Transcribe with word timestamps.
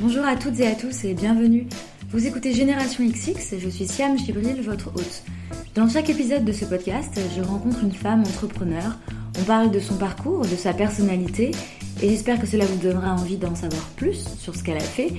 Bonjour 0.00 0.24
à 0.24 0.36
toutes 0.36 0.60
et 0.60 0.66
à 0.68 0.76
tous 0.76 1.04
et 1.04 1.12
bienvenue. 1.12 1.66
Vous 2.10 2.24
écoutez 2.24 2.52
Génération 2.52 3.04
XX 3.04 3.58
je 3.58 3.68
suis 3.68 3.88
Siam 3.88 4.16
Gibril, 4.16 4.62
votre 4.62 4.94
hôte. 4.94 5.24
Dans 5.74 5.88
chaque 5.88 6.08
épisode 6.08 6.44
de 6.44 6.52
ce 6.52 6.64
podcast, 6.66 7.18
je 7.36 7.42
rencontre 7.42 7.82
une 7.82 7.92
femme 7.92 8.20
entrepreneur. 8.20 8.96
On 9.40 9.42
parle 9.42 9.72
de 9.72 9.80
son 9.80 9.96
parcours, 9.96 10.42
de 10.42 10.54
sa 10.54 10.72
personnalité 10.72 11.50
et 12.00 12.08
j'espère 12.10 12.40
que 12.40 12.46
cela 12.46 12.64
vous 12.64 12.76
donnera 12.76 13.12
envie 13.12 13.38
d'en 13.38 13.56
savoir 13.56 13.88
plus 13.96 14.28
sur 14.38 14.54
ce 14.54 14.62
qu'elle 14.62 14.76
a 14.76 14.80
fait, 14.80 15.10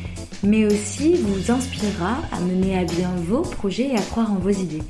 mais 0.43 0.65
aussi 0.65 1.16
vous 1.16 1.52
inspirera 1.52 2.16
à 2.32 2.39
mener 2.39 2.77
à 2.77 2.86
bien 2.86 3.14
vos 3.18 3.41
projets 3.41 3.89
et 3.89 3.98
à 3.98 4.02
croire 4.02 4.32
en 4.32 4.38
vos 4.38 4.50
idées. 4.50 4.84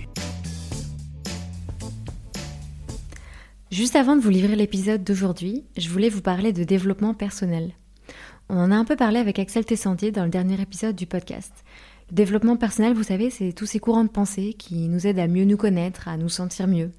Juste 3.71 3.95
avant 3.95 4.15
de 4.15 4.21
vous 4.21 4.29
livrer 4.29 4.55
l'épisode 4.55 5.03
d'aujourd'hui, 5.03 5.63
je 5.77 5.89
voulais 5.89 6.09
vous 6.09 6.21
parler 6.21 6.53
de 6.53 6.63
développement 6.63 7.15
personnel. 7.15 7.73
On 8.51 8.57
en 8.57 8.71
a 8.71 8.75
un 8.75 8.83
peu 8.83 8.95
parlé 8.95 9.19
avec 9.19 9.37
Axel 9.37 9.63
Tessandier 9.63 10.11
dans 10.11 10.23
le 10.23 10.31
dernier 10.31 10.59
épisode 10.59 10.95
du 10.95 11.05
podcast. 11.05 11.53
Le 12.09 12.15
développement 12.15 12.57
personnel, 12.57 12.95
vous 12.95 13.03
savez, 13.03 13.29
c'est 13.29 13.53
tous 13.53 13.67
ces 13.67 13.77
courants 13.77 14.03
de 14.03 14.09
pensée 14.09 14.53
qui 14.57 14.87
nous 14.87 15.05
aident 15.05 15.19
à 15.19 15.27
mieux 15.27 15.45
nous 15.45 15.55
connaître, 15.55 16.07
à 16.07 16.17
nous 16.17 16.29
sentir 16.29 16.67
mieux. 16.67 16.89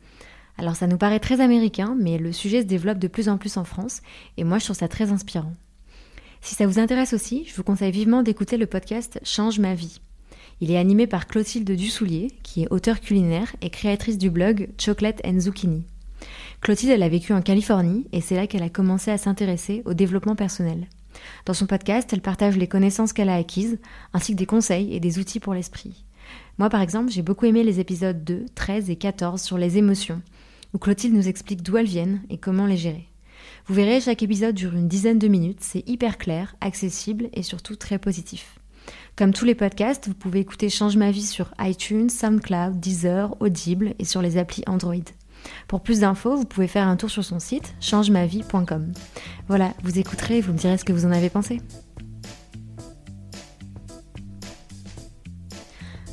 Alors 0.59 0.77
ça 0.77 0.87
nous 0.87 0.97
paraît 0.97 1.19
très 1.19 1.41
américain, 1.41 1.97
mais 1.99 2.19
le 2.19 2.31
sujet 2.31 2.61
se 2.61 2.67
développe 2.67 3.01
de 3.01 3.09
plus 3.09 3.29
en 3.29 3.37
plus 3.37 3.57
en 3.57 3.65
France, 3.65 4.01
et 4.37 4.45
moi 4.45 4.59
je 4.59 4.67
trouve 4.67 4.77
ça 4.77 4.87
très 4.87 5.11
inspirant. 5.11 5.53
Si 6.41 6.55
ça 6.55 6.69
vous 6.69 6.79
intéresse 6.79 7.15
aussi, 7.15 7.45
je 7.49 7.57
vous 7.57 7.65
conseille 7.65 7.91
vivement 7.91 8.23
d'écouter 8.23 8.57
le 8.57 8.67
podcast 8.67 9.19
Change 9.25 9.59
ma 9.59 9.75
vie. 9.75 10.01
Il 10.61 10.71
est 10.71 10.79
animé 10.79 11.09
par 11.09 11.27
Clotilde 11.27 11.69
Dussoulier, 11.69 12.29
qui 12.45 12.63
est 12.63 12.71
auteure 12.71 13.01
culinaire 13.01 13.57
et 13.61 13.71
créatrice 13.71 14.19
du 14.19 14.31
blog 14.31 14.69
Chocolate 14.79 15.21
and 15.27 15.41
Zucchini. 15.41 15.83
Clotilde, 16.61 16.93
elle 16.93 17.03
a 17.03 17.09
vécu 17.09 17.33
en 17.33 17.43
Californie 17.43 18.07
et 18.13 18.21
c'est 18.21 18.37
là 18.37 18.47
qu'elle 18.47 18.63
a 18.63 18.69
commencé 18.69 19.11
à 19.11 19.19
s'intéresser 19.19 19.83
au 19.85 19.95
développement 19.95 20.37
personnel. 20.37 20.87
Dans 21.47 21.55
son 21.55 21.67
podcast, 21.67 22.11
elle 22.13 22.21
partage 22.21 22.57
les 22.57 22.69
connaissances 22.69 23.13
qu'elle 23.13 23.29
a 23.29 23.37
acquises, 23.37 23.79
ainsi 24.13 24.33
que 24.33 24.39
des 24.39 24.47
conseils 24.47 24.95
et 24.95 25.01
des 25.01 25.19
outils 25.19 25.41
pour 25.41 25.55
l'esprit. 25.55 26.05
Moi, 26.59 26.69
par 26.69 26.81
exemple, 26.81 27.11
j'ai 27.11 27.23
beaucoup 27.23 27.47
aimé 27.47 27.65
les 27.65 27.81
épisodes 27.81 28.23
2, 28.25 28.47
13 28.55 28.91
et 28.91 28.97
14 28.97 29.41
sur 29.41 29.59
les 29.59 29.79
émotions, 29.79 30.23
où 30.75 30.79
Clotilde 30.79 31.15
nous 31.15 31.29
explique 31.29 31.63
d'où 31.63 31.77
elles 31.77 31.87
viennent 31.87 32.23
et 32.31 32.39
comment 32.39 32.67
les 32.67 32.77
gérer. 32.77 33.09
Vous 33.67 33.75
verrez, 33.75 34.01
chaque 34.01 34.23
épisode 34.23 34.55
dure 34.55 34.75
une 34.75 34.89
dizaine 34.89 35.19
de 35.19 35.29
minutes, 35.29 35.61
c'est 35.61 35.89
hyper 35.89 36.19
clair, 36.19 36.57
accessible 36.61 37.29
et 37.33 37.43
surtout 37.43 37.77
très 37.77 37.99
positif. 37.99 38.59
Comme 39.17 39.33
tous 39.33 39.45
les 39.45 39.55
podcasts, 39.55 40.09
vous 40.09 40.15
pouvez 40.15 40.41
écouter 40.41 40.69
Change 40.69 40.97
ma 40.97 41.11
vie 41.11 41.27
sur 41.27 41.53
iTunes, 41.61 42.09
SoundCloud, 42.09 42.81
Deezer, 42.81 43.37
Audible 43.41 43.95
et 43.99 44.05
sur 44.05 44.23
les 44.23 44.39
applis 44.39 44.63
Android. 44.67 44.97
Pour 45.69 45.83
plus 45.83 46.01
d'infos, 46.01 46.37
vous 46.37 46.45
pouvez 46.45 46.67
faire 46.67 46.89
un 46.89 46.97
tour 46.97 47.11
sur 47.11 47.25
son 47.25 47.39
site 47.39 47.75
changemavie.com. 47.81 48.93
Voilà, 49.49 49.75
vous 49.83 49.99
écouterez 49.99 50.39
et 50.39 50.41
vous 50.41 50.53
me 50.53 50.59
direz 50.59 50.79
ce 50.79 50.85
que 50.85 50.93
vous 50.93 51.07
en 51.07 51.13
avez 51.13 51.31
pensé. 51.31 51.61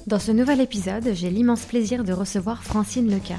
Dans 0.07 0.19
ce 0.19 0.31
nouvel 0.31 0.61
épisode, 0.61 1.09
j'ai 1.13 1.29
l'immense 1.29 1.65
plaisir 1.65 2.05
de 2.05 2.13
recevoir 2.13 2.63
Francine 2.63 3.11
Leca. 3.11 3.35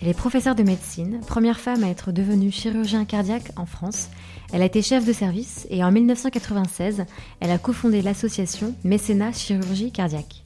Elle 0.00 0.08
est 0.08 0.14
professeure 0.14 0.54
de 0.54 0.62
médecine, 0.62 1.20
première 1.26 1.58
femme 1.58 1.84
à 1.84 1.88
être 1.88 2.12
devenue 2.12 2.50
chirurgien 2.50 3.04
cardiaque 3.04 3.50
en 3.56 3.66
France. 3.66 4.08
Elle 4.52 4.62
a 4.62 4.66
été 4.66 4.82
chef 4.82 5.04
de 5.04 5.12
service 5.12 5.66
et 5.68 5.84
en 5.84 5.90
1996, 5.90 7.04
elle 7.40 7.50
a 7.50 7.58
cofondé 7.58 8.02
l'association 8.02 8.74
Mécénat 8.84 9.32
Chirurgie 9.32 9.92
Cardiaque. 9.92 10.44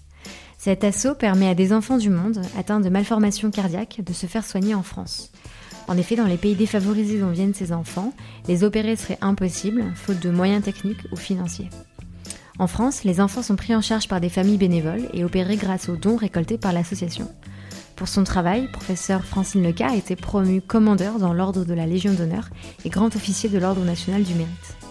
Cet 0.65 0.83
assaut 0.83 1.15
permet 1.15 1.51
à 1.51 1.55
des 1.55 1.75
enfants 1.75 1.99
du 1.99 2.09
monde 2.09 2.41
atteints 2.59 2.81
de 2.81 2.89
malformations 2.89 3.51
cardiaques 3.51 4.01
de 4.03 4.15
se 4.15 4.25
faire 4.25 4.47
soigner 4.47 4.75
en 4.75 4.83
France. 4.83 5.31
En 5.89 5.99
effet, 5.99 6.17
dans 6.17 6.25
les 6.25 6.39
pays 6.39 6.55
défavorisés 6.55 7.21
dont 7.21 7.29
viennent 7.29 7.53
ces 7.53 7.71
enfants, 7.71 8.15
les 8.49 8.65
opérer 8.65 8.97
serait 8.97 9.19
impossible, 9.21 9.85
faute 9.95 10.21
de 10.21 10.31
moyens 10.31 10.65
techniques 10.65 11.05
ou 11.13 11.17
financiers. 11.17 11.69
En 12.59 12.67
France, 12.67 13.05
les 13.05 13.21
enfants 13.21 13.43
sont 13.43 13.57
pris 13.57 13.75
en 13.75 13.83
charge 13.83 14.09
par 14.09 14.23
des 14.23 14.31
familles 14.31 14.57
bénévoles 14.57 15.07
et 15.13 15.23
opérés 15.23 15.57
grâce 15.57 15.91
aux 15.91 15.97
dons 15.97 16.17
récoltés 16.17 16.57
par 16.57 16.73
l'association. 16.73 17.31
Pour 17.95 18.09
son 18.09 18.25
travail, 18.25 18.67
professeur 18.73 19.23
Francine 19.23 19.65
Leca 19.65 19.89
a 19.89 19.97
été 19.97 20.17
promu 20.17 20.63
commandeur 20.63 21.19
dans 21.19 21.35
l'ordre 21.35 21.67
de 21.67 21.75
la 21.75 21.85
Légion 21.85 22.15
d'honneur 22.15 22.49
et 22.87 22.89
grand 22.89 23.15
officier 23.17 23.51
de 23.51 23.59
l'ordre 23.59 23.85
national 23.85 24.23
du 24.23 24.33
mérite. 24.33 24.84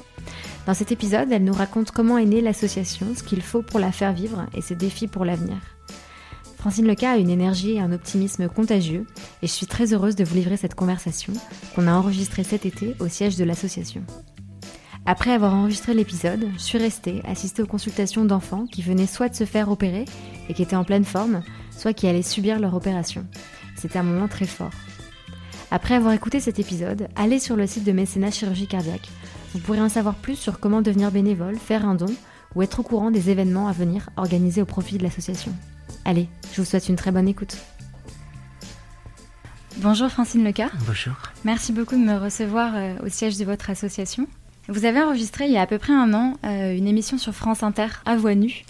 Dans 0.66 0.74
cet 0.74 0.94
épisode, 0.94 1.32
elle 1.32 1.44
nous 1.44 1.54
raconte 1.54 1.92
comment 1.92 2.18
est 2.18 2.26
née 2.26 2.40
l'association, 2.40 3.08
ce 3.16 3.24
qu'il 3.24 3.42
faut 3.42 3.62
pour 3.62 3.80
la 3.80 3.92
faire 3.92 4.14
vivre 4.14 4.46
et 4.54 4.62
ses 4.62 4.76
défis 4.76 5.08
pour 5.08 5.26
l'avenir. 5.26 5.58
Francine 6.58 6.88
Leca 6.88 7.12
a 7.12 7.18
une 7.18 7.30
énergie 7.30 7.72
et 7.72 7.82
un 7.82 7.92
optimisme 7.92 8.48
contagieux 8.48 9.06
et 9.42 9.48
je 9.48 9.52
suis 9.52 9.68
très 9.68 9.94
heureuse 9.94 10.16
de 10.16 10.24
vous 10.24 10.36
livrer 10.36 10.56
cette 10.56 10.76
conversation 10.76 11.34
qu'on 11.76 11.88
a 11.88 11.92
enregistrée 11.92 12.46
cet 12.46 12.66
été 12.66 12.96
au 13.02 13.10
siège 13.10 13.36
de 13.36 13.44
l'association. 13.44 14.02
Après 15.06 15.32
avoir 15.32 15.54
enregistré 15.54 15.94
l'épisode, 15.94 16.48
je 16.54 16.64
suis 16.64 16.78
restée 16.78 17.22
assister 17.28 17.62
aux 17.62 17.68
consultations 17.68 18.24
d'enfants 18.24 18.66
qui 18.66 18.82
venaient 18.82 19.06
soit 19.08 19.28
de 19.28 19.36
se 19.36 19.44
faire 19.44 19.70
opérer 19.70 20.06
et 20.48 20.54
qui 20.54 20.64
étaient 20.64 20.78
en 20.78 20.86
pleine 20.86 21.04
forme, 21.04 21.42
soit 21.78 21.92
qui 21.92 22.08
allaient 22.08 22.22
subir 22.22 22.58
leur 22.58 22.74
opération. 22.74 23.28
C'était 23.76 24.00
un 24.00 24.04
moment 24.04 24.30
très 24.30 24.48
fort. 24.48 24.72
Après 25.72 25.96
avoir 25.96 26.14
écouté 26.14 26.40
cet 26.40 26.60
épisode, 26.60 27.10
allez 27.18 27.40
sur 27.40 27.58
le 27.58 27.68
site 27.68 27.84
de 27.84 27.92
Mécénat 27.92 28.32
Chirurgie 28.32 28.68
Cardiaque 28.68 29.10
vous 29.54 29.60
pourrez 29.60 29.82
en 29.82 29.90
savoir 29.90 30.16
plus 30.16 30.36
sur 30.36 30.60
comment 30.60 30.82
devenir 30.82 31.12
bénévole, 31.12 31.58
faire 31.58 31.88
un 31.88 31.96
don 31.96 32.14
ou 32.56 32.62
être 32.62 32.80
au 32.80 32.84
courant 32.84 33.12
des 33.12 33.30
événements 33.30 33.68
à 33.68 33.72
venir 33.72 34.10
organisés 34.18 34.62
au 34.62 34.66
profit 34.66 34.98
de 34.98 35.04
l'association. 35.04 35.54
Allez, 36.06 36.28
je 36.54 36.62
vous 36.62 36.66
souhaite 36.66 36.90
une 36.90 36.96
très 36.96 37.12
bonne 37.12 37.28
écoute. 37.28 37.58
Bonjour 39.78 40.10
Francine 40.10 40.44
Leca. 40.44 40.70
Bonjour. 40.86 41.16
Merci 41.46 41.74
beaucoup 41.74 41.96
de 41.96 42.02
me 42.02 42.18
recevoir 42.18 42.74
euh, 42.76 42.96
au 43.04 43.10
siège 43.10 43.38
de 43.38 43.46
votre 43.46 43.70
association. 43.70 44.28
Vous 44.70 44.86
avez 44.86 45.02
enregistré 45.02 45.46
il 45.46 45.52
y 45.52 45.58
a 45.58 45.62
à 45.62 45.68
peu 45.68 45.78
près 45.78 45.94
un 45.94 46.14
an 46.14 46.36
euh, 46.46 46.78
une 46.78 46.88
émission 46.88 47.18
sur 47.18 47.34
France 47.34 47.64
Inter 47.64 47.88
à 48.06 48.16
voix 48.16 48.36
nue. 48.36 48.64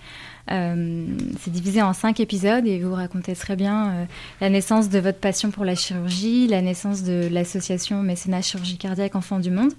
Euh, 0.52 1.06
c'est 1.40 1.52
divisé 1.52 1.82
en 1.82 1.94
cinq 1.94 2.20
épisodes 2.20 2.66
et 2.66 2.80
vous 2.80 2.94
racontez 2.94 3.34
très 3.34 3.56
bien 3.56 4.08
la 4.42 4.50
naissance 4.50 4.90
de 4.90 5.00
votre 5.00 5.20
passion 5.20 5.52
pour 5.52 5.64
la 5.64 5.76
chirurgie, 5.76 6.48
la 6.48 6.62
naissance 6.62 7.04
de 7.04 7.30
l'association 7.32 8.02
Mécénat 8.02 8.42
Chirurgie 8.42 8.78
Cardiaque 8.78 9.16
Enfants 9.16 9.40
du 9.40 9.52
Monde 9.52 9.72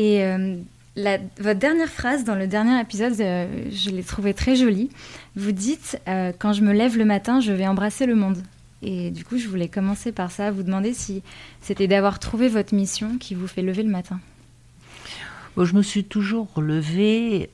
et 0.00 0.24
euh, 0.24 0.56
votre 0.96 1.58
dernière 1.58 1.90
phrase 1.90 2.24
dans 2.24 2.34
le 2.34 2.46
dernier 2.46 2.80
épisode, 2.80 3.20
euh, 3.20 3.46
je 3.70 3.90
l'ai 3.90 4.02
trouvée 4.02 4.32
très 4.32 4.56
jolie. 4.56 4.88
Vous 5.36 5.52
dites 5.52 6.00
euh, 6.08 6.32
Quand 6.38 6.54
je 6.54 6.62
me 6.62 6.72
lève 6.72 6.96
le 6.96 7.04
matin, 7.04 7.40
je 7.40 7.52
vais 7.52 7.66
embrasser 7.66 8.06
le 8.06 8.14
monde. 8.14 8.38
Et 8.80 9.10
du 9.10 9.26
coup, 9.26 9.36
je 9.36 9.46
voulais 9.46 9.68
commencer 9.68 10.10
par 10.10 10.30
ça, 10.30 10.50
vous 10.52 10.62
demander 10.62 10.94
si 10.94 11.22
c'était 11.60 11.86
d'avoir 11.86 12.18
trouvé 12.18 12.48
votre 12.48 12.74
mission 12.74 13.18
qui 13.18 13.34
vous 13.34 13.46
fait 13.46 13.60
lever 13.60 13.82
le 13.82 13.90
matin. 13.90 14.20
je 15.58 15.74
me 15.74 15.82
suis 15.82 16.04
toujours 16.04 16.48
levée 16.56 17.50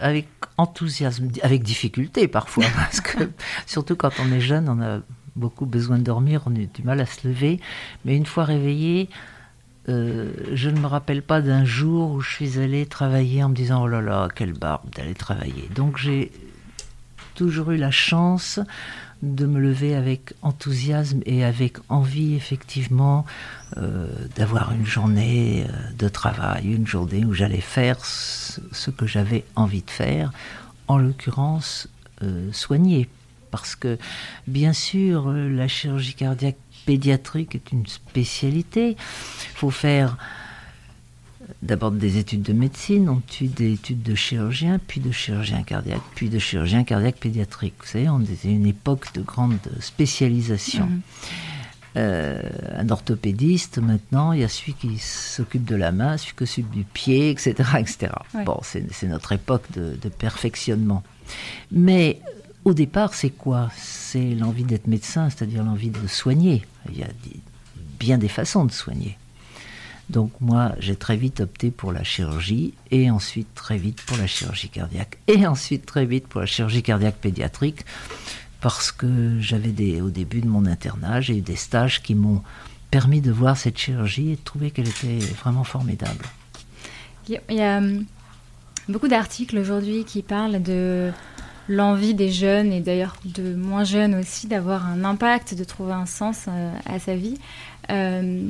avec 0.00 0.26
enthousiasme, 0.56 1.28
avec 1.44 1.62
difficulté 1.62 2.26
parfois, 2.26 2.64
parce 2.74 3.00
que 3.00 3.30
surtout 3.66 3.94
quand 3.94 4.10
on 4.18 4.32
est 4.32 4.40
jeune, 4.40 4.68
on 4.68 4.82
a 4.82 5.02
beaucoup 5.36 5.66
besoin 5.66 5.98
de 5.98 6.02
dormir, 6.02 6.42
on 6.46 6.56
a 6.56 6.66
du 6.66 6.82
mal 6.82 6.98
à 6.98 7.06
se 7.06 7.28
lever. 7.28 7.60
Mais 8.04 8.16
une 8.16 8.26
fois 8.26 8.42
réveillée, 8.42 9.08
euh, 9.88 10.30
je 10.52 10.68
ne 10.68 10.78
me 10.80 10.86
rappelle 10.86 11.22
pas 11.22 11.40
d'un 11.40 11.64
jour 11.64 12.10
où 12.10 12.20
je 12.20 12.30
suis 12.30 12.58
allée 12.58 12.84
travailler 12.84 13.42
en 13.42 13.48
me 13.48 13.54
disant 13.54 13.82
oh 13.82 13.86
là 13.86 14.02
là, 14.02 14.28
quelle 14.34 14.52
barbe 14.52 14.88
d'aller 14.94 15.14
travailler. 15.14 15.68
Donc 15.74 15.96
j'ai 15.96 16.30
toujours 17.34 17.70
eu 17.70 17.78
la 17.78 17.90
chance 17.90 18.60
de 19.22 19.46
me 19.46 19.58
lever 19.58 19.96
avec 19.96 20.34
enthousiasme 20.42 21.20
et 21.24 21.42
avec 21.42 21.78
envie 21.88 22.34
effectivement 22.34 23.24
euh, 23.78 24.08
d'avoir 24.36 24.72
une 24.72 24.84
journée 24.84 25.66
euh, 25.68 25.72
de 25.98 26.08
travail, 26.08 26.74
une 26.74 26.86
journée 26.86 27.24
où 27.24 27.32
j'allais 27.32 27.60
faire 27.60 28.04
ce, 28.04 28.90
que 28.90 29.06
j'avais 29.06 29.44
envie 29.56 29.82
de 29.82 29.90
faire, 29.90 30.30
en 30.86 30.98
l'occurrence 30.98 31.88
soigner. 32.50 33.08
Parce 33.52 33.76
que 33.76 33.96
bien 34.48 34.72
sûr, 34.72 35.30
la 35.32 35.68
chirurgie 35.68 36.14
cardiaque 36.14 36.56
pédiatrique 36.88 37.54
est 37.54 37.70
une 37.70 37.86
spécialité. 37.86 38.96
Il 38.96 39.56
faut 39.56 39.70
faire 39.70 40.16
d'abord 41.60 41.90
des 41.90 42.16
études 42.16 42.40
de 42.40 42.54
médecine, 42.54 43.10
ensuite 43.10 43.54
des 43.58 43.74
études 43.74 44.02
de 44.02 44.14
chirurgien, 44.14 44.80
puis 44.86 44.98
de 44.98 45.12
chirurgien 45.12 45.62
cardiaque, 45.64 46.00
puis 46.14 46.30
de 46.30 46.38
chirurgien 46.38 46.84
cardiaque 46.84 47.16
pédiatrique. 47.16 47.74
Vous 47.80 47.88
savez, 47.88 48.08
on 48.08 48.20
était 48.22 48.48
une 48.48 48.66
époque 48.66 49.12
de 49.12 49.20
grande 49.20 49.58
spécialisation. 49.80 50.86
Mhm. 50.86 51.00
Euh, 51.96 52.40
un 52.74 52.88
orthopédiste, 52.88 53.76
maintenant, 53.78 54.32
il 54.32 54.40
y 54.40 54.44
a 54.44 54.48
celui 54.48 54.72
qui 54.72 54.96
s'occupe 54.96 55.66
de 55.66 55.76
la 55.76 55.92
main, 55.92 56.16
celui 56.16 56.36
qui 56.36 56.46
s'occupe 56.46 56.70
du 56.70 56.84
pied, 56.84 57.30
etc. 57.30 57.52
etc. 57.80 58.12
Bon, 58.46 58.60
c'est 58.62 59.08
notre 59.08 59.32
époque 59.32 59.70
de, 59.74 59.98
de 60.00 60.08
perfectionnement. 60.08 61.02
Mais 61.70 62.22
au 62.64 62.74
départ, 62.74 63.14
c'est 63.14 63.30
quoi? 63.30 63.70
C'est 63.76 64.34
l'envie 64.34 64.64
d'être 64.64 64.86
médecin, 64.86 65.30
c'est-à-dire 65.30 65.64
l'envie 65.64 65.90
de 65.90 66.06
soigner. 66.06 66.64
Il 66.90 66.98
y 66.98 67.02
a 67.02 67.08
bien 67.98 68.18
des 68.18 68.28
façons 68.28 68.64
de 68.64 68.72
soigner. 68.72 69.16
Donc 70.10 70.32
moi, 70.40 70.72
j'ai 70.78 70.96
très 70.96 71.16
vite 71.16 71.40
opté 71.40 71.70
pour 71.70 71.92
la 71.92 72.02
chirurgie, 72.02 72.74
et 72.90 73.10
ensuite 73.10 73.54
très 73.54 73.76
vite 73.76 74.00
pour 74.02 74.16
la 74.16 74.26
chirurgie 74.26 74.70
cardiaque, 74.70 75.18
et 75.26 75.46
ensuite 75.46 75.84
très 75.84 76.06
vite 76.06 76.26
pour 76.26 76.40
la 76.40 76.46
chirurgie 76.46 76.82
cardiaque 76.82 77.16
pédiatrique, 77.16 77.84
parce 78.60 78.90
que 78.90 79.38
j'avais 79.40 80.00
au 80.00 80.10
début 80.10 80.40
de 80.40 80.48
mon 80.48 80.64
internat, 80.64 81.20
j'ai 81.20 81.36
eu 81.36 81.42
des 81.42 81.56
stages 81.56 82.02
qui 82.02 82.14
m'ont 82.14 82.42
permis 82.90 83.20
de 83.20 83.30
voir 83.30 83.56
cette 83.56 83.76
chirurgie 83.76 84.30
et 84.32 84.36
de 84.36 84.40
trouver 84.42 84.70
qu'elle 84.70 84.88
était 84.88 85.18
vraiment 85.42 85.64
formidable. 85.64 86.24
Il 87.28 87.38
y 87.50 87.60
a, 87.60 87.82
beaucoup 88.88 89.08
d'articles 89.08 89.58
aujourd'hui 89.58 90.04
qui 90.04 90.22
parlent 90.22 90.62
de 90.62 91.12
l'envie 91.68 92.14
des 92.14 92.30
jeunes 92.30 92.72
et 92.72 92.80
d'ailleurs 92.80 93.16
de 93.24 93.54
moins 93.54 93.84
jeunes 93.84 94.14
aussi 94.14 94.46
d'avoir 94.46 94.86
un 94.86 95.04
impact, 95.04 95.54
de 95.54 95.64
trouver 95.64 95.92
un 95.92 96.06
sens 96.06 96.46
euh, 96.48 96.72
à 96.86 96.98
sa 96.98 97.14
vie. 97.14 97.38
Euh, 97.90 98.42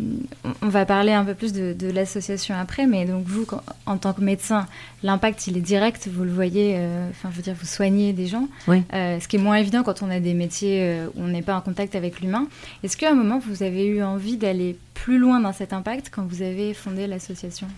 on 0.62 0.68
va 0.68 0.84
parler 0.84 1.12
un 1.12 1.24
peu 1.24 1.34
plus 1.34 1.52
de, 1.52 1.90
l'association 1.90 2.56
après, 2.56 2.86
mais 2.86 3.04
donc 3.04 3.24
vous, 3.24 3.46
en 3.86 3.96
tant 3.96 4.12
que 4.12 4.20
médecin, 4.20 4.66
l'impact 5.04 5.46
il 5.46 5.56
est 5.56 5.60
direct, 5.60 6.08
vous 6.12 6.24
le 6.24 6.32
voyez, 6.32 6.74
euh, 6.76 7.08
enfin 7.10 7.28
je 7.30 7.36
veux 7.36 7.42
dire, 7.42 7.54
vous 7.58 7.66
soignez 7.66 8.12
des 8.12 8.26
gens, 8.26 8.48
oui. 8.66 8.82
ce 8.90 9.28
qui 9.28 9.36
est 9.36 9.40
moins 9.40 9.54
évident 9.54 9.84
quand 9.84 10.02
on 10.02 10.10
a 10.10 10.18
des 10.18 10.34
métiers 10.34 11.04
où 11.14 11.22
on 11.22 11.28
n'est 11.28 11.42
pas 11.42 11.56
en 11.56 11.60
contact 11.60 11.94
avec 11.94 12.20
l'humain. 12.20 12.48
Est-ce 12.82 12.96
qu'à 12.96 13.10
un 13.10 13.14
moment 13.14 13.38
vous 13.38 13.62
avez 13.62 13.86
eu 13.86 14.02
envie 14.02 14.38
d'aller 14.38 14.76
plus 14.94 15.18
loin 15.18 15.38
dans 15.38 15.52
cet 15.52 15.72
impact 15.72 16.10
quand 16.12 16.26
vous 16.26 16.42
avez 16.42 16.74
fondé 16.74 17.06
l'association? 17.06 17.68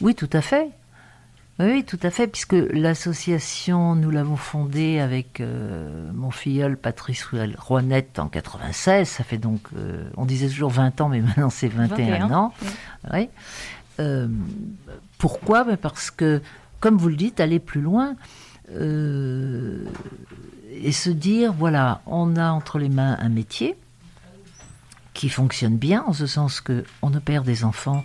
Oui, 0.00 0.14
tout 0.14 0.30
à 0.32 0.42
fait. 0.42 0.68
Oui, 1.60 1.84
tout 1.84 2.00
à 2.02 2.10
fait, 2.10 2.26
puisque 2.26 2.54
l'association, 2.54 3.94
nous 3.94 4.10
l'avons 4.10 4.36
fondée 4.36 4.98
avec 4.98 5.40
euh, 5.40 6.10
mon 6.12 6.32
filleul 6.32 6.76
Patrice 6.76 7.24
Rouanette 7.58 8.18
en 8.18 8.26
96. 8.26 9.08
Ça 9.08 9.22
fait 9.22 9.38
donc, 9.38 9.60
euh, 9.76 10.08
on 10.16 10.24
disait 10.24 10.48
toujours 10.48 10.70
20 10.70 11.00
ans, 11.00 11.08
mais 11.08 11.20
maintenant 11.22 11.50
c'est 11.50 11.68
21, 11.68 12.32
ans. 12.32 12.52
Oui. 13.12 13.28
Euh, 14.00 14.26
pourquoi? 15.18 15.62
Ben 15.62 15.76
Parce 15.76 16.10
que, 16.10 16.42
comme 16.80 16.96
vous 16.96 17.08
le 17.08 17.16
dites, 17.16 17.38
aller 17.38 17.60
plus 17.60 17.80
loin 17.80 18.16
et 18.70 18.80
se 20.90 21.10
dire, 21.10 21.52
voilà, 21.52 22.00
on 22.06 22.34
a 22.36 22.50
entre 22.50 22.78
les 22.78 22.88
mains 22.88 23.16
un 23.20 23.28
métier 23.28 23.76
qui 25.12 25.28
fonctionne 25.28 25.76
bien, 25.76 26.02
en 26.06 26.14
ce 26.14 26.26
sens 26.26 26.60
que 26.60 26.82
on 27.02 27.12
opère 27.14 27.44
des 27.44 27.62
enfants 27.62 28.04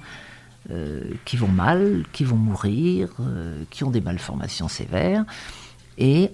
euh, 0.72 1.02
qui 1.26 1.38
vont 1.38 1.48
mal, 1.48 2.04
qui 2.12 2.24
vont 2.24 2.36
mourir, 2.36 3.10
euh, 3.20 3.64
qui 3.70 3.84
ont 3.84 3.92
des 3.92 4.02
malformations 4.02 4.68
sévères, 4.68 5.26
et 5.98 6.32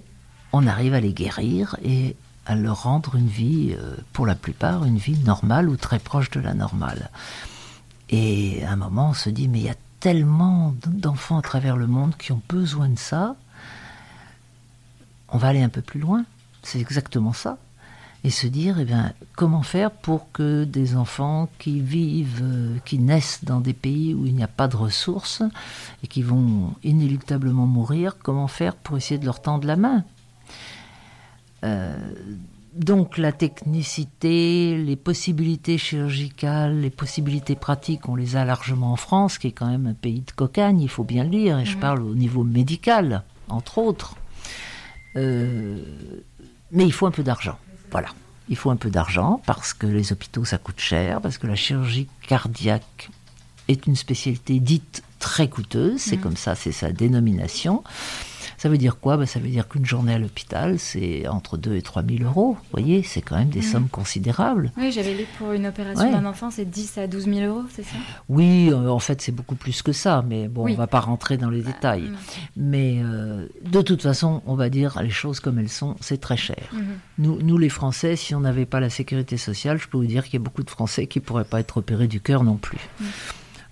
on 0.52 0.66
arrive 0.66 0.94
à 0.94 1.00
les 1.00 1.12
guérir 1.12 1.76
et 1.82 2.16
à 2.44 2.54
leur 2.54 2.82
rendre 2.82 3.16
une 3.16 3.28
vie, 3.28 3.74
euh, 3.78 3.96
pour 4.12 4.26
la 4.26 4.34
plupart, 4.34 4.84
une 4.84 4.98
vie 4.98 5.18
normale 5.20 5.68
ou 5.68 5.76
très 5.76 5.98
proche 5.98 6.30
de 6.30 6.40
la 6.40 6.54
normale. 6.54 7.10
Et 8.10 8.64
à 8.64 8.72
un 8.72 8.76
moment, 8.76 9.10
on 9.10 9.14
se 9.14 9.30
dit, 9.30 9.48
mais 9.48 9.58
il 9.58 9.64
y 9.64 9.70
a 9.70 9.74
tellement 10.00 10.74
d'enfants 10.86 11.38
à 11.38 11.42
travers 11.42 11.76
le 11.76 11.86
monde 11.86 12.16
qui 12.16 12.32
ont 12.32 12.42
besoin 12.48 12.88
de 12.88 12.98
ça, 12.98 13.36
on 15.28 15.38
va 15.38 15.48
aller 15.48 15.62
un 15.62 15.68
peu 15.68 15.82
plus 15.82 15.98
loin. 15.98 16.24
C'est 16.62 16.80
exactement 16.80 17.32
ça 17.32 17.58
et 18.26 18.30
se 18.30 18.48
dire 18.48 18.80
eh 18.80 18.84
bien, 18.84 19.12
comment 19.36 19.62
faire 19.62 19.92
pour 19.92 20.32
que 20.32 20.64
des 20.64 20.96
enfants 20.96 21.48
qui 21.60 21.80
vivent, 21.80 22.40
euh, 22.42 22.76
qui 22.84 22.98
naissent 22.98 23.44
dans 23.44 23.60
des 23.60 23.72
pays 23.72 24.14
où 24.14 24.26
il 24.26 24.34
n'y 24.34 24.42
a 24.42 24.48
pas 24.48 24.66
de 24.66 24.74
ressources 24.74 25.44
et 26.02 26.08
qui 26.08 26.22
vont 26.22 26.74
inéluctablement 26.82 27.66
mourir, 27.68 28.16
comment 28.20 28.48
faire 28.48 28.74
pour 28.74 28.96
essayer 28.96 29.18
de 29.18 29.24
leur 29.24 29.40
tendre 29.40 29.64
la 29.64 29.76
main? 29.76 30.02
Euh, 31.62 31.96
donc 32.74 33.16
la 33.16 33.30
technicité, 33.30 34.76
les 34.76 34.96
possibilités 34.96 35.78
chirurgicales, 35.78 36.80
les 36.80 36.90
possibilités 36.90 37.54
pratiques, 37.54 38.08
on 38.08 38.16
les 38.16 38.34
a 38.34 38.44
largement 38.44 38.90
en 38.90 38.96
France, 38.96 39.38
qui 39.38 39.46
est 39.46 39.52
quand 39.52 39.70
même 39.70 39.86
un 39.86 39.94
pays 39.94 40.22
de 40.22 40.32
cocagne, 40.32 40.80
il 40.80 40.88
faut 40.88 41.04
bien 41.04 41.22
le 41.22 41.30
dire, 41.30 41.60
et 41.60 41.64
je 41.64 41.78
parle 41.78 42.02
au 42.02 42.16
niveau 42.16 42.42
médical, 42.42 43.22
entre 43.48 43.78
autres. 43.78 44.16
Euh, 45.14 45.80
mais 46.72 46.84
il 46.84 46.92
faut 46.92 47.06
un 47.06 47.12
peu 47.12 47.22
d'argent. 47.22 47.56
Voilà. 47.90 48.08
Il 48.48 48.56
faut 48.56 48.70
un 48.70 48.76
peu 48.76 48.90
d'argent 48.90 49.42
parce 49.46 49.74
que 49.74 49.86
les 49.86 50.12
hôpitaux, 50.12 50.44
ça 50.44 50.58
coûte 50.58 50.78
cher, 50.78 51.20
parce 51.20 51.38
que 51.38 51.46
la 51.46 51.56
chirurgie 51.56 52.08
cardiaque 52.28 53.10
est 53.68 53.86
une 53.86 53.96
spécialité 53.96 54.60
dite 54.60 55.02
très 55.18 55.48
coûteuse, 55.48 56.00
c'est 56.00 56.16
mmh. 56.16 56.20
comme 56.20 56.36
ça, 56.36 56.54
c'est 56.54 56.72
sa 56.72 56.92
dénomination. 56.92 57.82
Ça 58.58 58.68
veut 58.68 58.78
dire 58.78 58.98
quoi? 58.98 59.16
Ben, 59.16 59.26
Ça 59.26 59.38
veut 59.38 59.48
dire 59.48 59.68
qu'une 59.68 59.84
journée 59.84 60.14
à 60.14 60.18
l'hôpital, 60.18 60.78
c'est 60.78 61.28
entre 61.28 61.56
2 61.56 61.76
et 61.76 61.82
3 61.82 62.02
000 62.02 62.24
euros. 62.24 62.54
Vous 62.54 62.70
voyez, 62.70 63.02
c'est 63.02 63.22
quand 63.22 63.36
même 63.36 63.48
des 63.48 63.60
mm. 63.60 63.62
sommes 63.62 63.88
considérables. 63.88 64.72
Oui, 64.76 64.92
j'avais 64.92 65.14
lu 65.14 65.24
pour 65.38 65.52
une 65.52 65.66
opération 65.66 66.10
d'un 66.10 66.26
enfant, 66.26 66.50
c'est 66.50 66.64
10 66.64 66.98
à 66.98 67.06
12 67.06 67.24
000 67.24 67.40
euros, 67.40 67.64
c'est 67.70 67.82
ça? 67.82 67.96
Oui, 68.28 68.70
euh, 68.70 68.88
en 68.88 68.98
fait, 68.98 69.20
c'est 69.20 69.32
beaucoup 69.32 69.54
plus 69.54 69.82
que 69.82 69.92
ça, 69.92 70.24
mais 70.26 70.48
bon, 70.48 70.64
on 70.64 70.68
ne 70.68 70.74
va 70.74 70.86
pas 70.86 71.00
rentrer 71.00 71.36
dans 71.36 71.50
les 71.50 71.60
bah, 71.60 71.72
détails. 71.72 72.10
Mais 72.56 73.00
euh, 73.02 73.46
de 73.64 73.82
toute 73.82 74.02
façon, 74.02 74.42
on 74.46 74.54
va 74.54 74.68
dire 74.68 75.00
les 75.02 75.10
choses 75.10 75.40
comme 75.40 75.58
elles 75.58 75.68
sont, 75.68 75.96
c'est 76.00 76.20
très 76.20 76.36
cher. 76.36 76.68
Mm-hmm. 76.74 76.80
Nous, 77.18 77.38
nous, 77.42 77.58
les 77.58 77.68
Français, 77.68 78.16
si 78.16 78.34
on 78.34 78.40
n'avait 78.40 78.66
pas 78.66 78.80
la 78.80 78.90
sécurité 78.90 79.36
sociale, 79.36 79.78
je 79.78 79.88
peux 79.88 79.98
vous 79.98 80.06
dire 80.06 80.24
qu'il 80.24 80.34
y 80.34 80.36
a 80.36 80.44
beaucoup 80.44 80.62
de 80.62 80.70
Français 80.70 81.06
qui 81.06 81.18
ne 81.18 81.24
pourraient 81.24 81.44
pas 81.44 81.60
être 81.60 81.78
opérés 81.78 82.08
du 82.08 82.20
cœur 82.20 82.44
non 82.44 82.56
plus. 82.56 82.78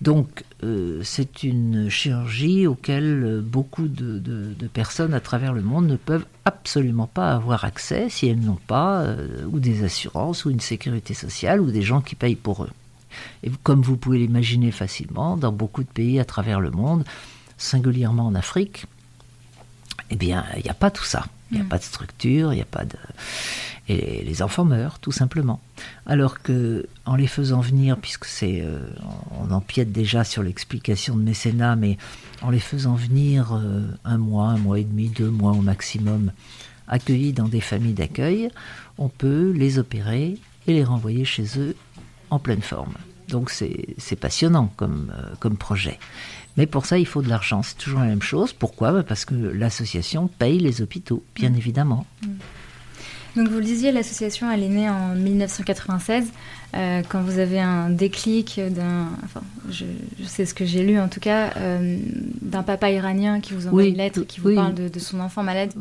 Donc 0.05 0.45
euh, 0.63 1.01
c'est 1.03 1.45
une 1.45 1.89
chirurgie 1.89 2.67
auquel 2.67 3.25
euh, 3.25 3.41
beaucoup 3.41 3.89
de, 3.89 4.53
personnes 4.75 5.15
à 5.15 5.21
travers 5.21 5.55
le 5.55 5.63
monde 5.63 5.87
ne 5.87 5.97
peuvent 5.97 6.27
absolument 6.45 7.07
pas 7.07 7.33
avoir 7.33 7.65
accès 7.65 8.11
si 8.11 8.27
elles 8.27 8.41
n'ont 8.41 8.61
pas 8.67 9.01
euh, 9.01 9.47
ou 9.51 9.61
des 9.61 9.83
assurances 9.83 10.45
ou 10.45 10.51
une 10.51 10.61
sécurité 10.61 11.15
sociale 11.15 11.59
ou 11.63 11.71
des 11.71 11.81
gens 11.81 12.03
qui 12.03 12.17
payent 12.17 12.37
pour 12.37 12.65
eux. 12.65 12.71
Et 13.45 13.51
comme 13.63 13.81
vous 13.81 13.97
pouvez 13.97 14.19
l'imaginer 14.19 14.73
facilement, 14.73 15.39
dans 15.39 15.53
beaucoup 15.53 15.83
de 15.83 15.89
pays 15.89 16.21
à 16.21 16.27
travers 16.27 16.61
le 16.61 16.71
monde, 16.71 17.05
singulièrement 17.57 18.27
en 18.27 18.35
Afrique, 18.35 18.85
eh 20.11 20.17
bien, 20.17 20.45
il 20.59 20.65
n'y 20.65 20.71
a 20.71 20.75
pas 20.75 20.91
tout 20.91 21.05
ça. 21.05 21.25
Il 21.51 21.55
n'y 21.55 21.63
a 21.63 21.65
mm. 21.65 21.69
pas 21.69 21.79
de 21.79 21.83
structure, 21.83 22.53
il 22.53 22.57
n'y 22.57 22.63
a 22.63 22.67
pas 22.67 22.85
de 22.85 22.99
et 23.89 24.25
les 24.25 24.43
enfants 24.43 24.65
meurent 24.65 24.99
tout 24.99 25.13
simplement. 25.13 25.61
Alors 26.07 26.41
que 26.41 26.87
en 27.05 27.17
les 27.17 27.27
faisant 27.27 27.61
venir, 27.61 27.99
puisque 27.99 28.25
c'est, 28.25 28.63
euh, 28.63 28.79
on 29.41 29.51
empiète 29.51 29.93
déjà 29.93 30.25
sur 30.25 30.43
l'explication 30.43 31.17
de 31.17 31.23
mécénat, 31.23 31.77
mais 31.77 31.99
en 32.43 32.51
les 32.51 32.61
faisant 32.61 32.95
venir 32.95 33.53
euh, 33.53 33.83
un 34.05 34.19
mois, 34.19 34.49
un 34.49 34.59
mois 34.59 34.79
et 34.79 34.85
demi, 34.85 35.09
deux 35.09 35.31
mois 35.31 35.53
au 35.53 35.61
maximum, 35.61 36.33
accueillis 36.89 37.33
dans 37.33 37.49
des 37.49 37.61
familles 37.61 37.93
d'accueil, 37.93 38.51
on 38.99 39.09
peut 39.09 39.53
les 39.55 39.79
opérer 39.79 40.39
et 40.67 40.73
les 40.73 40.85
renvoyer 40.85 41.25
chez 41.25 41.45
eux 41.59 41.77
en 42.31 42.39
pleine 42.39 42.63
forme. 42.63 42.95
Donc 43.29 43.51
c'est 43.51 44.17
passionnant 44.17 44.73
comme, 44.77 45.13
euh, 45.17 45.35
comme 45.41 45.57
projet. 45.57 45.99
Mais 46.57 46.67
pour 46.67 46.87
ça, 46.87 46.99
il 46.99 47.07
faut 47.07 47.23
de 47.23 47.29
l'argent. 47.29 47.63
C'est 47.63 47.77
toujours 47.79 48.01
la 48.01 48.07
même 48.07 48.23
chose. 48.23 48.53
Pourquoi? 48.53 49.03
Parce 49.03 49.25
que 49.25 49.35
l'association 49.35 50.29
paye 50.29 50.59
les 50.59 50.83
hôpitaux, 50.83 51.25
bien 51.35 51.51
mmh. 51.51 51.57
évidemment. 51.57 52.07
Mmh. 52.23 52.29
Donc 53.37 53.49
vous 53.49 53.59
le 53.59 53.65
disiez, 53.65 53.91
l'association 53.91 54.51
elle 54.51 54.63
est 54.63 54.69
née 54.69 54.89
en 54.89 55.15
1996 55.15 56.27
euh, 56.75 57.03
quand 57.09 57.23
vous 57.23 57.39
avez 57.39 57.61
un 57.61 57.91
déclic 57.91 58.61
d'un, 58.61 59.09
enfin 59.25 59.43
je, 59.71 59.85
sais 60.25 60.45
ce 60.45 60.55
que 60.55 60.65
j'ai 60.65 60.85
lu 60.85 60.99
en 60.99 61.09
tout 61.09 61.21
cas, 61.21 61.53
euh, 61.57 61.99
d'un 62.43 62.63
papa 62.63 62.91
iranien 62.91 63.41
qui 63.41 63.55
vous 63.55 63.67
envoie 63.67 63.85
une 63.85 63.97
lettre 63.97 64.23
qui 64.23 64.41
vous 64.41 64.55
parle 64.55 64.75
de, 64.75 64.99
son 64.99 65.21
enfant 65.21 65.43
malade. 65.43 65.73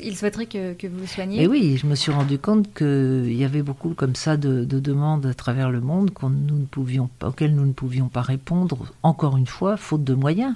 il 0.00 0.16
souhaiterait 0.16 0.46
que, 0.46 0.74
que, 0.74 0.86
vous 0.86 1.00
le 1.00 1.06
soigniez. 1.06 1.42
Et 1.42 1.46
oui, 1.46 1.76
je 1.76 1.86
me 1.86 1.94
suis 1.94 2.10
rendu 2.10 2.38
compte 2.38 2.72
qu'il 2.74 3.34
y 3.34 3.44
avait 3.44 3.62
beaucoup 3.62 3.90
comme 3.90 4.14
ça 4.14 4.36
de, 4.36 4.64
demandes 4.64 5.26
à 5.26 5.34
travers 5.34 5.70
le 5.70 5.80
monde 5.80 6.10
nous 6.22 6.58
ne 6.58 6.66
pouvions, 6.66 7.08
auxquelles 7.22 7.54
nous 7.54 7.66
ne 7.66 7.72
pouvions 7.72 8.08
pas 8.08 8.22
répondre, 8.22 8.92
encore 9.02 9.36
une 9.36 9.46
fois, 9.46 9.76
faute 9.76 10.04
de 10.04 10.14
moyens. 10.14 10.54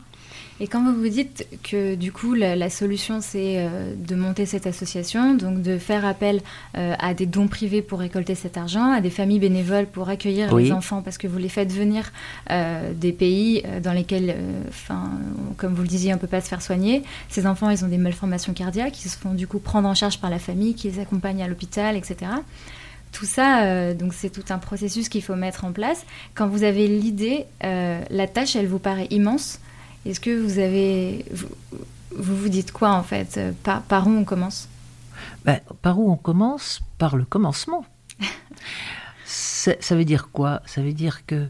Et 0.61 0.67
quand 0.67 0.83
vous 0.83 0.95
vous 0.95 1.09
dites 1.09 1.47
que 1.63 1.95
du 1.95 2.11
coup 2.11 2.35
la, 2.35 2.71
solution 2.71 3.21
c'est 3.21 3.57
euh, 3.59 3.95
de 3.97 4.15
monter 4.17 4.45
cette 4.45 4.67
association, 4.67 5.35
donc 5.35 5.63
de 5.63 5.79
faire 5.79 6.05
appel 6.05 6.41
euh, 6.77 6.95
à 6.99 7.15
des 7.15 7.27
dons 7.27 7.47
privés 7.47 7.81
pour 7.81 8.01
récolter 8.01 8.35
cet 8.35 8.57
argent, 8.57 8.91
à 8.91 9.01
des 9.01 9.11
familles 9.11 9.39
bénévoles 9.39 9.87
pour 9.87 10.09
accueillir 10.09 10.55
les 10.57 10.73
enfants 10.73 11.03
parce 11.03 11.17
que 11.17 11.29
vous 11.29 11.39
les 11.39 11.49
faites 11.49 11.73
venir 11.73 12.11
euh, 12.51 12.93
des 12.93 13.13
pays 13.13 13.63
dans 13.83 13.93
lesquels, 13.93 14.35
enfin, 14.69 15.13
comme 15.57 15.75
vous 15.75 15.83
le 15.83 15.89
disiez, 15.89 16.13
on 16.13 16.17
ne 16.17 16.21
peut 16.21 16.27
pas 16.27 16.41
se 16.41 16.49
faire 16.49 16.63
soigner. 16.63 17.03
Ces 17.29 17.47
enfants, 17.47 17.71
ils 17.71 17.85
ont 17.85 17.89
des 17.89 17.99
malformations 17.99 18.53
cardiaques, 18.53 19.05
ils 19.05 19.09
se 19.09 19.17
font 19.17 19.35
du 19.35 19.47
coup 19.47 19.59
prendre 19.59 19.89
en 19.89 19.95
charge 19.95 20.19
par 20.21 20.31
la 20.31 20.39
famille, 20.39 20.75
qui 20.75 20.91
les 20.91 21.01
accompagne 21.01 21.43
à 21.43 21.49
l'hôpital, 21.49 21.97
etc. 21.97 22.33
Tout 23.13 23.25
ça, 23.25 23.95
donc 23.95 24.13
c'est 24.13 24.31
tout 24.31 24.45
un 24.51 24.59
processus 24.59 25.09
qu'il 25.09 25.23
faut 25.23 25.35
mettre 25.35 25.65
en 25.65 25.73
place. 25.73 26.05
Quand 26.35 26.49
vous 26.49 26.63
avez 26.63 26.89
l'idée, 26.89 27.47
la 27.63 28.27
tâche, 28.27 28.57
elle 28.57 28.67
vous 28.67 28.79
paraît 28.79 29.07
immense. 29.11 29.61
Est-ce 30.07 30.21
que 30.21 30.41
vous 30.41 30.59
avez. 30.59 31.25
Vous, 31.33 31.49
vous, 32.17 32.49
dites 32.49 32.73
quoi 32.73 32.93
en 32.93 33.03
fait 33.03 33.37
euh, 33.37 33.53
par, 33.63 33.83
par, 33.83 34.07
où 34.07 34.11
on 34.11 34.25
commence? 34.25 34.69
Ben, 35.45 35.61
Par 35.83 35.99
où 35.99 36.11
on 36.11 36.17
commence? 36.17 36.81
Par 36.99 37.17
le 37.17 37.25
commencement. 37.25 37.85
ça 39.25 39.97
veut 39.97 40.05
dire 40.05 40.31
quoi? 40.31 40.63
Ça 40.67 40.83
veut 40.83 40.93
dire 40.93 41.27
que 41.27 41.49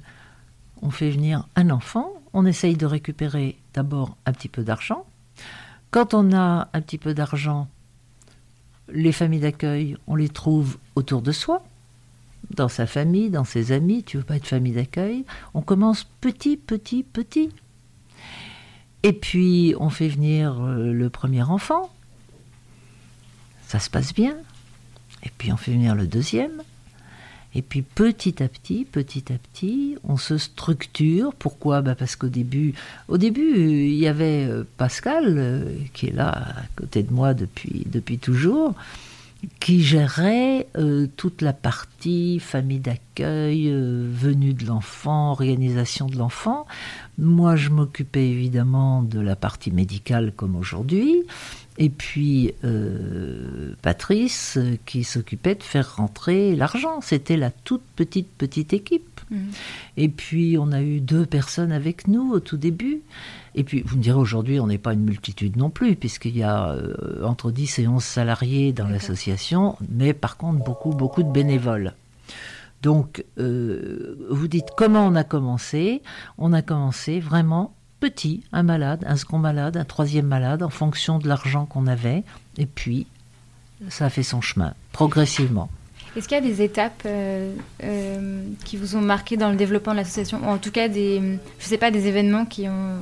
on 0.82 0.90
fait 0.90 1.10
venir 1.10 1.46
un 1.56 1.70
enfant, 1.70 2.12
on 2.32 2.46
essaye 2.46 2.76
de 2.76 2.86
récupérer 2.86 3.58
d'abord 3.74 4.16
un 4.26 4.32
petit 4.32 4.48
peu 4.48 4.62
d'argent. 4.62 5.04
Quand 5.90 6.14
on 6.14 6.32
a 6.32 6.68
un 6.72 6.80
petit 6.80 6.98
peu 6.98 7.14
d'argent, 7.14 7.68
les 8.90 9.12
familles 9.12 9.40
d'accueil, 9.40 9.96
on 10.06 10.14
les 10.14 10.28
trouve 10.28 10.78
autour 10.94 11.22
de 11.22 11.32
soi, 11.32 11.64
dans 12.54 12.68
sa 12.68 12.86
famille, 12.86 13.30
dans 13.30 13.44
ses 13.44 13.72
amis. 13.72 14.04
Tu 14.04 14.18
veux 14.18 14.22
pas 14.22 14.36
être 14.36 14.46
famille 14.46 14.72
d'accueil 14.72 15.24
On 15.54 15.62
commence 15.62 16.04
petit, 16.20 16.56
petit, 16.56 17.02
petit. 17.02 17.50
Et 19.02 19.12
puis 19.12 19.74
on 19.78 19.90
fait 19.90 20.08
venir 20.08 20.60
euh, 20.60 20.92
le 20.92 21.10
premier 21.10 21.42
enfant. 21.42 21.90
Ça 23.66 23.78
se 23.78 23.90
passe 23.90 24.14
bien. 24.14 24.36
Et 25.24 25.30
puis 25.36 25.52
on 25.52 25.56
fait 25.56 25.72
venir 25.72 25.94
le 25.94 26.06
deuxième. 26.06 26.62
Et 27.54 27.62
puis 27.62 27.82
petit 27.82 28.42
à 28.42 28.48
petit, 28.48 28.84
petit 28.84 29.32
à 29.32 29.38
petit, 29.38 29.96
on 30.04 30.16
se 30.16 30.36
structure. 30.36 31.32
Pourquoi? 31.34 31.80
Bah 31.80 31.94
Parce 31.94 32.14
qu'au 32.14 32.28
début, 32.28 32.74
au 33.08 33.16
début, 33.18 33.56
il 33.56 33.94
y 33.94 34.06
avait 34.06 34.46
euh, 34.46 34.64
Pascal, 34.76 35.24
euh, 35.38 35.64
qui 35.94 36.06
est 36.06 36.12
là 36.12 36.28
à 36.30 36.62
côté 36.76 37.02
de 37.02 37.12
moi 37.12 37.34
depuis, 37.34 37.84
depuis 37.86 38.18
toujours, 38.18 38.74
qui 39.60 39.82
gérait 39.82 40.66
euh, 40.76 41.06
toute 41.16 41.42
la 41.42 41.52
partie 41.52 42.40
famille 42.40 42.80
d'accueil, 42.80 43.70
venue 43.70 44.52
de 44.52 44.66
l'enfant, 44.66 45.30
organisation 45.30 46.06
de 46.06 46.16
l'enfant. 46.16 46.66
Moi, 47.18 47.56
je 47.56 47.70
m'occupais 47.70 48.28
évidemment 48.28 49.02
de 49.02 49.20
la 49.20 49.36
partie 49.36 49.70
médicale 49.70 50.32
comme 50.36 50.56
aujourd'hui. 50.56 51.24
Et 51.78 51.90
puis 51.90 52.52
euh, 52.64 53.74
Patrice 53.82 54.56
euh, 54.56 54.76
qui 54.84 55.04
s'occupait 55.04 55.54
de 55.54 55.62
faire 55.62 55.96
rentrer 55.96 56.56
l'argent. 56.56 57.00
C'était 57.00 57.36
la 57.36 57.52
toute 57.52 57.82
petite 57.94 58.28
petite 58.36 58.72
équipe. 58.72 59.20
Mmh. 59.30 59.36
Et 59.96 60.08
puis 60.08 60.58
on 60.58 60.72
a 60.72 60.82
eu 60.82 61.00
deux 61.00 61.24
personnes 61.24 61.70
avec 61.70 62.08
nous 62.08 62.32
au 62.32 62.40
tout 62.40 62.56
début. 62.56 63.00
Et 63.58 63.64
puis 63.64 63.82
vous 63.84 63.96
me 63.96 64.02
direz 64.02 64.18
aujourd'hui 64.18 64.60
on 64.60 64.68
n'est 64.68 64.78
pas 64.78 64.92
une 64.92 65.04
multitude 65.04 65.56
non 65.56 65.68
plus 65.68 65.96
puisqu'il 65.96 66.36
y 66.36 66.44
a 66.44 66.70
euh, 66.70 67.24
entre 67.24 67.50
10 67.50 67.80
et 67.80 67.88
11 67.88 68.02
salariés 68.02 68.72
dans 68.72 68.86
l'association, 68.86 69.76
mais 69.88 70.14
par 70.14 70.36
contre 70.36 70.64
beaucoup 70.64 70.90
beaucoup 70.90 71.24
de 71.24 71.30
bénévoles. 71.30 71.94
Donc 72.82 73.24
vous 73.36 74.48
dites 74.48 74.68
comment 74.76 75.04
on 75.04 75.16
a 75.16 75.24
commencé? 75.24 76.02
On 76.38 76.52
a 76.52 76.62
commencé 76.62 77.18
vraiment 77.18 77.74
petit, 78.00 78.44
un 78.52 78.62
malade, 78.62 79.04
un 79.06 79.16
second 79.16 79.38
malade, 79.38 79.76
un 79.76 79.84
troisième 79.84 80.26
malade, 80.26 80.62
en 80.62 80.68
fonction 80.68 81.18
de 81.18 81.28
l'argent 81.28 81.66
qu'on 81.66 81.86
avait. 81.86 82.22
Et 82.56 82.66
puis, 82.66 83.06
ça 83.88 84.06
a 84.06 84.10
fait 84.10 84.22
son 84.22 84.40
chemin, 84.40 84.74
progressivement. 84.92 85.68
Est-ce 86.16 86.26
qu'il 86.28 86.36
y 86.36 86.40
a 86.40 86.44
des 86.44 86.62
étapes 86.62 87.02
euh, 87.06 87.54
euh, 87.84 88.42
qui 88.64 88.76
vous 88.76 88.96
ont 88.96 89.00
marqué 89.00 89.36
dans 89.36 89.50
le 89.50 89.56
développement 89.56 89.92
de 89.92 89.98
l'association, 89.98 90.40
ou 90.42 90.46
en 90.46 90.58
tout 90.58 90.70
cas 90.70 90.88
des, 90.88 91.20
je 91.58 91.64
sais 91.64 91.78
pas, 91.78 91.90
des 91.90 92.06
événements 92.06 92.44
qui 92.44 92.68
ont 92.68 92.98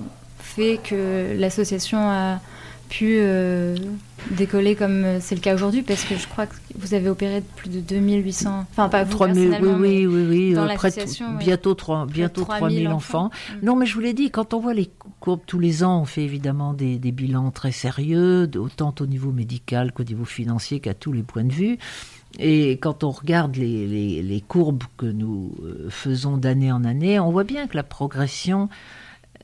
fait 0.46 0.80
que 0.82 1.36
l'association 1.38 1.98
a 1.98 2.40
pu 2.88 3.16
euh, 3.18 3.74
décoller 4.30 4.76
comme 4.76 5.04
euh, 5.04 5.18
c'est 5.20 5.34
le 5.34 5.40
cas 5.40 5.54
aujourd'hui 5.54 5.82
Parce 5.82 6.04
que 6.04 6.16
je 6.16 6.26
crois 6.28 6.46
que 6.46 6.54
vous 6.76 6.94
avez 6.94 7.08
opéré 7.08 7.42
plus 7.56 7.68
de 7.68 7.80
2800, 7.80 8.66
enfin 8.70 8.88
pas 8.88 9.04
vous 9.04 9.10
3000, 9.10 9.58
oui, 9.60 9.68
oui, 9.68 10.06
oui, 10.06 10.26
oui, 10.28 10.54
dans 10.54 10.66
bientôt 11.38 11.74
3, 11.74 12.06
bientôt 12.06 12.44
3000 12.44 12.88
enfants. 12.88 13.30
Mm. 13.30 13.66
Non, 13.66 13.76
mais 13.76 13.86
je 13.86 13.94
vous 13.94 14.00
l'ai 14.00 14.14
dit, 14.14 14.30
quand 14.30 14.54
on 14.54 14.60
voit 14.60 14.74
les 14.74 14.90
courbes 15.20 15.40
tous 15.46 15.58
les 15.58 15.82
ans, 15.82 16.00
on 16.00 16.04
fait 16.04 16.22
évidemment 16.22 16.74
des, 16.74 16.98
des 16.98 17.12
bilans 17.12 17.50
très 17.50 17.72
sérieux, 17.72 18.48
autant 18.56 18.94
au 19.00 19.06
niveau 19.06 19.32
médical 19.32 19.92
qu'au 19.92 20.04
niveau 20.04 20.24
financier, 20.24 20.80
qu'à 20.80 20.94
tous 20.94 21.12
les 21.12 21.22
points 21.22 21.44
de 21.44 21.52
vue. 21.52 21.78
Et 22.38 22.72
quand 22.72 23.02
on 23.02 23.10
regarde 23.10 23.56
les, 23.56 23.86
les, 23.86 24.22
les 24.22 24.40
courbes 24.42 24.84
que 24.98 25.06
nous 25.06 25.54
euh, 25.62 25.88
faisons 25.88 26.36
d'année 26.36 26.70
en 26.70 26.84
année, 26.84 27.18
on 27.18 27.30
voit 27.30 27.44
bien 27.44 27.66
que 27.66 27.76
la 27.76 27.82
progression 27.82 28.68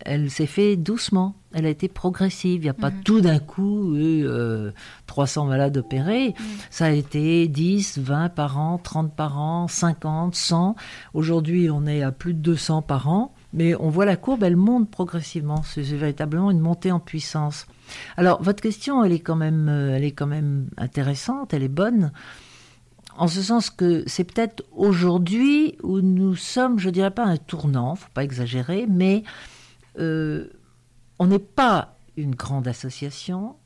elle 0.04 0.30
s'est 0.30 0.47
fait 0.47 0.76
doucement. 0.76 1.35
Elle 1.54 1.66
a 1.66 1.68
été 1.68 1.88
progressive. 1.88 2.61
Il 2.61 2.64
n'y 2.64 2.68
a 2.71 2.75
pas 2.75 2.90
mhm. 2.90 3.02
tout 3.04 3.21
d'un 3.21 3.38
coup 3.38 3.97
eu 3.97 4.26
300 5.06 5.44
euh, 5.44 5.49
malades 5.49 5.76
opérés. 5.76 6.28
Mhm. 6.28 6.44
Ça 6.71 6.87
a 6.87 6.90
été 6.90 7.49
10, 7.49 7.99
20 7.99 8.30
par 8.30 8.59
an, 8.59 8.78
30 8.78 9.14
par 9.14 9.38
an, 9.38 9.68
50, 9.68 10.35
100. 10.35 10.76
Aujourd'hui, 11.14 11.71
on 11.71 11.87
est 11.87 12.02
à 12.02 12.12
plus 12.12 12.35
de 12.35 12.40
200 12.40 12.82
par 12.82 13.09
an. 13.09 13.35
Mais 13.52 13.75
on 13.75 13.90
voit 13.90 14.06
la 14.06 14.16
courbe, 14.16 14.44
elle 14.44 14.56
monte 14.56 14.90
progressivement. 14.90 15.62
C'est 15.62 15.82
véritablement 15.82 16.50
une 16.50 16.61
montée 16.61 16.90
en 16.90 17.00
puissance. 17.00 17.66
Alors, 18.16 18.42
votre 18.42 18.62
question, 18.62 19.04
elle 19.04 19.12
est 19.12 19.21
quand 19.21 19.37
même, 19.37 19.68
euh, 19.68 19.94
elle 19.94 20.04
est 20.04 20.12
quand 20.12 20.26
même 20.26 20.68
intéressante, 20.78 21.52
elle 21.52 21.62
est 21.62 21.68
bonne 21.68 22.12
en 23.16 23.28
ce 23.28 23.42
sens 23.42 23.71
que 23.71 24.04
c'est 24.06 24.25
peut-être 24.25 24.64
aujourd'hui 24.73 25.76
où 25.82 26.00
nous 26.00 26.35
sommes, 26.35 26.78
je 26.78 26.90
dirais 26.90 27.11
pas 27.11 27.25
un 27.25 27.37
tournant, 27.37 27.94
faut 27.94 28.09
pas 28.14 28.25
exagérer, 28.25 28.87
mais 28.88 29.23
euh, 29.99 30.49
on 31.18 31.26
n'est 31.26 31.38
pas 31.38 31.96
une 32.16 32.34
grande 32.34 32.68
association, 32.68 33.56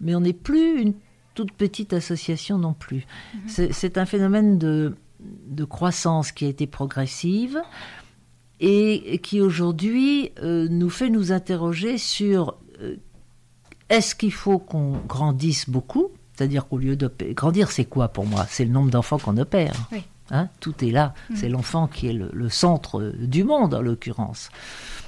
mais 0.00 0.14
on 0.14 0.20
n'est 0.20 0.32
plus 0.32 0.80
une 0.80 0.94
toute 1.34 1.52
petite 1.52 1.92
association 1.92 2.58
non 2.58 2.74
plus. 2.74 3.06
Mhm. 3.34 3.68
C'est 3.70 3.98
un 3.98 4.06
phénomène 4.06 4.58
de, 4.58 4.94
croissance 5.68 6.32
qui 6.32 6.44
a 6.44 6.48
été 6.48 6.66
progressive 6.66 7.60
et 8.60 9.20
qui 9.22 9.40
aujourd'hui 9.40 10.32
euh, 10.42 10.68
nous 10.68 10.90
fait 10.90 11.10
nous 11.10 11.32
interroger 11.32 11.98
sur 11.98 12.56
euh, 12.80 12.96
est-ce 13.88 14.14
qu'il 14.14 14.32
faut 14.32 14.58
qu'on 14.58 14.92
grandisse 15.06 15.68
beaucoup? 15.68 16.10
C'est-à-dire 16.34 16.68
qu'au 16.68 16.78
lieu 16.78 16.96
de 16.96 17.12
grandir, 17.30 17.70
c'est 17.70 17.84
quoi 17.84 18.08
pour 18.08 18.26
moi? 18.26 18.46
C'est 18.48 18.64
le 18.64 18.70
nombre 18.70 18.90
d'enfants 18.90 19.18
qu'on 19.18 19.36
opère. 19.38 19.74
Hein, 20.30 20.48
tout 20.60 20.84
est 20.84 20.90
là. 20.90 21.14
Mhm. 21.30 21.36
C'est 21.36 21.48
l'enfant 21.48 21.86
qui 21.86 22.08
est 22.08 22.12
le, 22.12 22.48
centre 22.48 23.12
du 23.18 23.44
monde, 23.44 23.74
en 23.74 23.80
l'occurrence. 23.80 24.50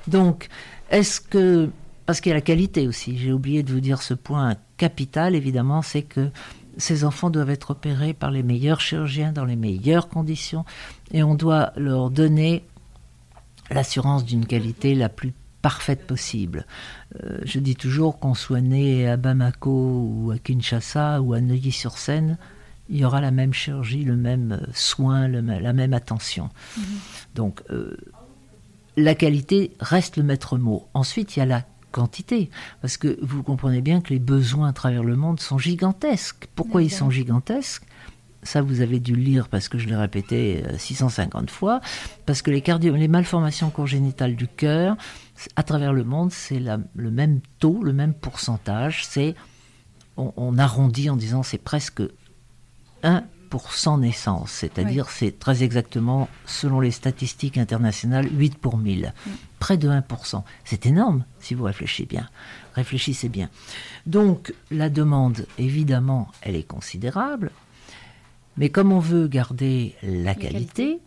Donc, 0.06 0.48
est-ce 0.90 1.20
que... 1.20 1.70
Parce 2.06 2.20
qu'il 2.20 2.30
y 2.30 2.32
a 2.32 2.36
la 2.36 2.40
qualité 2.40 2.88
aussi, 2.88 3.18
j'ai 3.18 3.32
oublié 3.32 3.62
de 3.62 3.72
vous 3.72 3.80
dire 3.80 4.02
ce 4.02 4.14
point 4.14 4.56
capital, 4.78 5.36
évidemment, 5.36 5.80
c'est 5.82 6.02
que 6.02 6.30
ces 6.76 7.04
enfants 7.04 7.30
doivent 7.30 7.50
être 7.50 7.70
opérés 7.70 8.14
par 8.14 8.30
les 8.30 8.42
meilleurs 8.42 8.80
chirurgiens 8.80 9.32
dans 9.32 9.44
les 9.44 9.56
meilleures 9.56 10.08
conditions 10.08 10.64
et 11.12 11.22
on 11.22 11.34
doit 11.34 11.72
leur 11.76 12.10
donner 12.10 12.64
l'assurance 13.70 14.24
d'une 14.24 14.46
qualité 14.46 14.94
la 14.94 15.08
plus 15.08 15.32
parfaite 15.62 16.06
possible. 16.06 16.66
Euh, 17.22 17.38
je 17.44 17.58
dis 17.58 17.76
toujours 17.76 18.18
qu'on 18.18 18.34
soit 18.34 18.60
né 18.60 19.08
à 19.08 19.16
Bamako 19.16 19.70
ou 19.70 20.30
à 20.30 20.38
Kinshasa 20.38 21.20
ou 21.20 21.34
à 21.34 21.40
Neuilly-sur-Seine, 21.40 22.38
il 22.90 22.99
y 22.99 23.04
aura 23.04 23.20
la 23.20 23.30
même 23.30 23.52
chirurgie, 23.52 24.04
le 24.04 24.16
même 24.16 24.61
soin, 24.75 25.28
la 25.28 25.73
même 25.73 25.94
attention. 25.94 26.50
Mm-hmm. 26.76 26.82
Donc, 27.37 27.62
euh, 27.70 27.97
la 28.97 29.14
qualité 29.14 29.73
reste 29.80 30.16
le 30.16 30.25
maître 30.25 30.59
mot. 30.59 30.88
Ensuite, 30.92 31.37
il 31.37 31.38
y 31.38 31.42
a 31.42 31.47
la 31.47 31.64
quantité, 31.92 32.50
parce 32.82 32.97
que 32.97 33.18
vous 33.23 33.42
comprenez 33.42 33.80
bien 33.80 34.00
que 34.00 34.11
les 34.11 34.18
besoins 34.18 34.68
à 34.68 34.73
travers 34.73 35.02
le 35.02 35.16
monde 35.16 35.40
sont 35.40 35.59
gigantesques. 35.59 36.49
Pourquoi 36.54 36.82
ils 36.82 36.90
sont 36.90 37.11
gigantesques? 37.11 37.85
Ça, 38.42 38.62
vous 38.62 38.80
avez 38.80 39.00
dû 39.00 39.14
le 39.14 39.23
lire 39.23 39.49
parce 39.49 39.68
que 39.68 39.76
je 39.76 39.87
l'ai 39.87 39.97
répété 39.97 40.62
650 40.78 41.42
euh, 41.42 41.47
fois, 41.47 41.80
parce 42.26 42.42
que 42.42 42.50
les, 42.50 42.62
les 42.62 43.09
malformations 43.09 43.70
congénitales 43.70 44.35
du 44.35 44.49
cœur, 44.49 44.97
à 45.56 45.62
travers 45.62 45.92
le 45.92 46.04
monde, 46.04 46.32
c'est 46.32 46.61
le 46.61 47.11
même 47.11 47.40
taux, 47.59 47.82
le 47.82 47.92
même 47.92 48.14
pourcentage. 48.14 49.04
C'est, 49.04 49.35
on, 50.16 50.32
on 50.37 50.59
arrondit 50.59 51.11
en 51.11 51.16
disant 51.16 51.42
c'est 51.42 51.59
presque 51.59 52.02
1 53.02 53.25
pour 53.50 53.73
100 53.73 53.99
naissances, 53.99 54.52
c'est-à-dire 54.52 55.11
c'est 55.11 55.38
très 55.38 55.64
exactement, 55.64 56.28
selon 56.47 56.78
les 56.78 56.92
statistiques 56.92 57.59
internationales, 57.59 58.28
8 58.33 58.57
pour 58.57 58.78
1000, 58.78 59.12
mm. 59.26 59.30
près 59.59 59.76
de 59.76 59.88
1%. 59.88 60.42
C'est 60.64 60.87
énorme 60.87 61.25
si 61.40 61.54
vous 61.54 61.64
réfléchissez 61.64 62.07
bien. 62.07 62.28
Réfléchissez 62.75 63.28
bien. 63.28 63.50
Donc 64.07 64.54
la 64.71 64.88
demande, 64.88 65.47
évidemment, 65.59 66.28
elle 66.42 66.54
est 66.54 66.66
considérable, 66.66 67.50
mais 68.57 68.69
comme 68.69 68.92
on 68.92 69.00
veut 69.00 69.26
garder 69.26 69.97
la 70.02 70.37
qualité, 70.37 71.00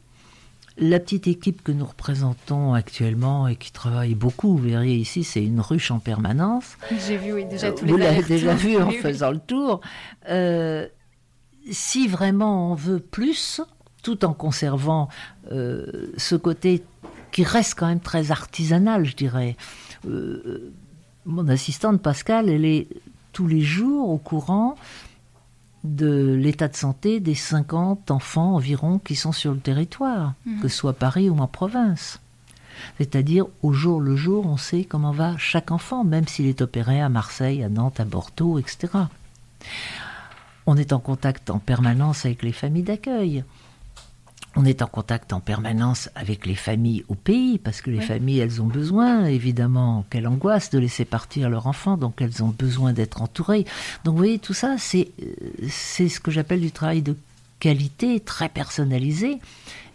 la 0.78 1.00
petite 1.00 1.28
équipe 1.28 1.64
que 1.64 1.72
nous 1.72 1.86
représentons 1.86 2.74
actuellement 2.74 3.48
et 3.48 3.56
qui 3.56 3.72
travaille 3.72 4.16
beaucoup, 4.16 4.58
vous 4.58 4.64
verriez 4.64 4.96
ici, 4.96 5.24
c'est 5.24 5.44
une 5.44 5.62
ruche 5.62 5.92
en 5.92 6.00
permanence. 6.00 6.78
J'ai 7.08 7.18
vu, 7.18 7.34
oui, 7.34 7.46
déjà 7.46 7.72
tous 7.72 7.86
les 7.86 7.92
Vous 7.92 7.98
l'avez 7.98 8.24
déjà 8.24 8.54
vu 8.54 8.78
en 8.78 8.90
faisant 8.90 9.32
le 9.32 9.40
tour. 9.40 9.82
Euh, 10.30 10.88
si 11.72 12.08
vraiment 12.08 12.72
on 12.72 12.76
veut 12.76 13.00
plus, 13.00 13.62
tout 14.02 14.26
en 14.26 14.34
conservant 14.34 15.10
euh, 15.52 16.12
ce 16.18 16.36
côté 16.36 16.84
qui 17.32 17.44
reste 17.44 17.76
quand 17.78 17.88
même 17.88 18.00
très 18.00 18.32
artisanal, 18.32 19.06
je 19.06 19.16
dirais. 19.16 19.56
Euh, 20.08 20.72
mon 21.26 21.48
assistante 21.48 22.02
Pascal, 22.02 22.50
elle 22.50 22.66
est 22.66 22.88
tous 23.32 23.48
les 23.48 23.62
jours 23.62 24.10
au 24.10 24.18
courant 24.18 24.76
de 25.84 26.34
l'état 26.34 26.68
de 26.68 26.76
santé 26.76 27.20
des 27.20 27.36
50 27.36 28.12
enfants 28.12 28.56
environ 28.56 29.00
qui 29.00 29.16
sont 29.16 29.32
sur 29.32 29.54
le 29.54 29.60
territoire, 29.60 30.34
mmh. 30.46 30.62
que 30.62 30.68
ce 30.68 30.78
soit 30.78 30.94
Paris 30.94 31.30
ou 31.30 31.38
en 31.40 31.48
province. 31.48 32.20
C'est-à-dire, 32.98 33.46
au 33.62 33.72
jour 33.72 34.00
le 34.00 34.16
jour, 34.16 34.46
on 34.46 34.58
sait 34.58 34.84
comment 34.84 35.12
va 35.12 35.38
chaque 35.38 35.72
enfant, 35.72 36.04
même 36.04 36.28
s'il 36.28 36.48
est 36.48 36.62
opéré 36.62 37.02
à 37.02 37.10
Marseille, 37.10 37.64
à 37.64 37.70
Nantes, 37.70 38.00
à 38.00 38.06
Bordeaux, 38.06 38.60
etc. 38.60 38.90
On 40.66 40.78
est 40.78 40.94
en 40.94 41.00
contact 41.00 41.50
en 41.50 41.60
permanence 41.60 42.26
avec 42.26 42.44
les 42.44 42.54
familles 42.54 42.84
d'accueil. 42.84 43.44
On 44.56 44.66
est 44.66 44.84
en 44.84 44.88
contact 44.88 45.34
en 45.34 45.40
permanence 45.40 46.10
avec 46.14 46.46
les 46.46 46.56
familles 46.56 47.04
au 47.08 47.16
pays, 47.16 47.58
parce 47.58 47.82
que 47.82 47.90
les 47.90 48.02
familles, 48.02 48.40
elles 48.40 48.62
ont 48.62 48.68
besoin, 48.68 49.26
évidemment, 49.26 50.06
quelle 50.12 50.28
angoisse 50.28 50.70
de 50.70 50.78
laisser 50.78 51.06
partir 51.06 51.50
leur 51.50 51.66
enfant, 51.66 51.98
donc 51.98 52.22
elles 52.22 52.44
ont 52.44 52.54
besoin 52.56 52.94
d'être 52.94 53.24
entourées. 53.24 53.66
Donc 54.04 54.14
vous 54.14 54.20
voyez, 54.20 54.38
tout 54.38 54.54
ça, 54.54 54.76
c'est, 54.78 55.10
c'est 55.70 56.08
ce 56.08 56.20
que 56.20 56.30
j'appelle 56.30 56.62
du 56.62 56.72
travail 56.72 57.02
de 57.02 57.16
qualité, 57.60 58.20
très 58.20 58.50
personnalisé. 58.50 59.40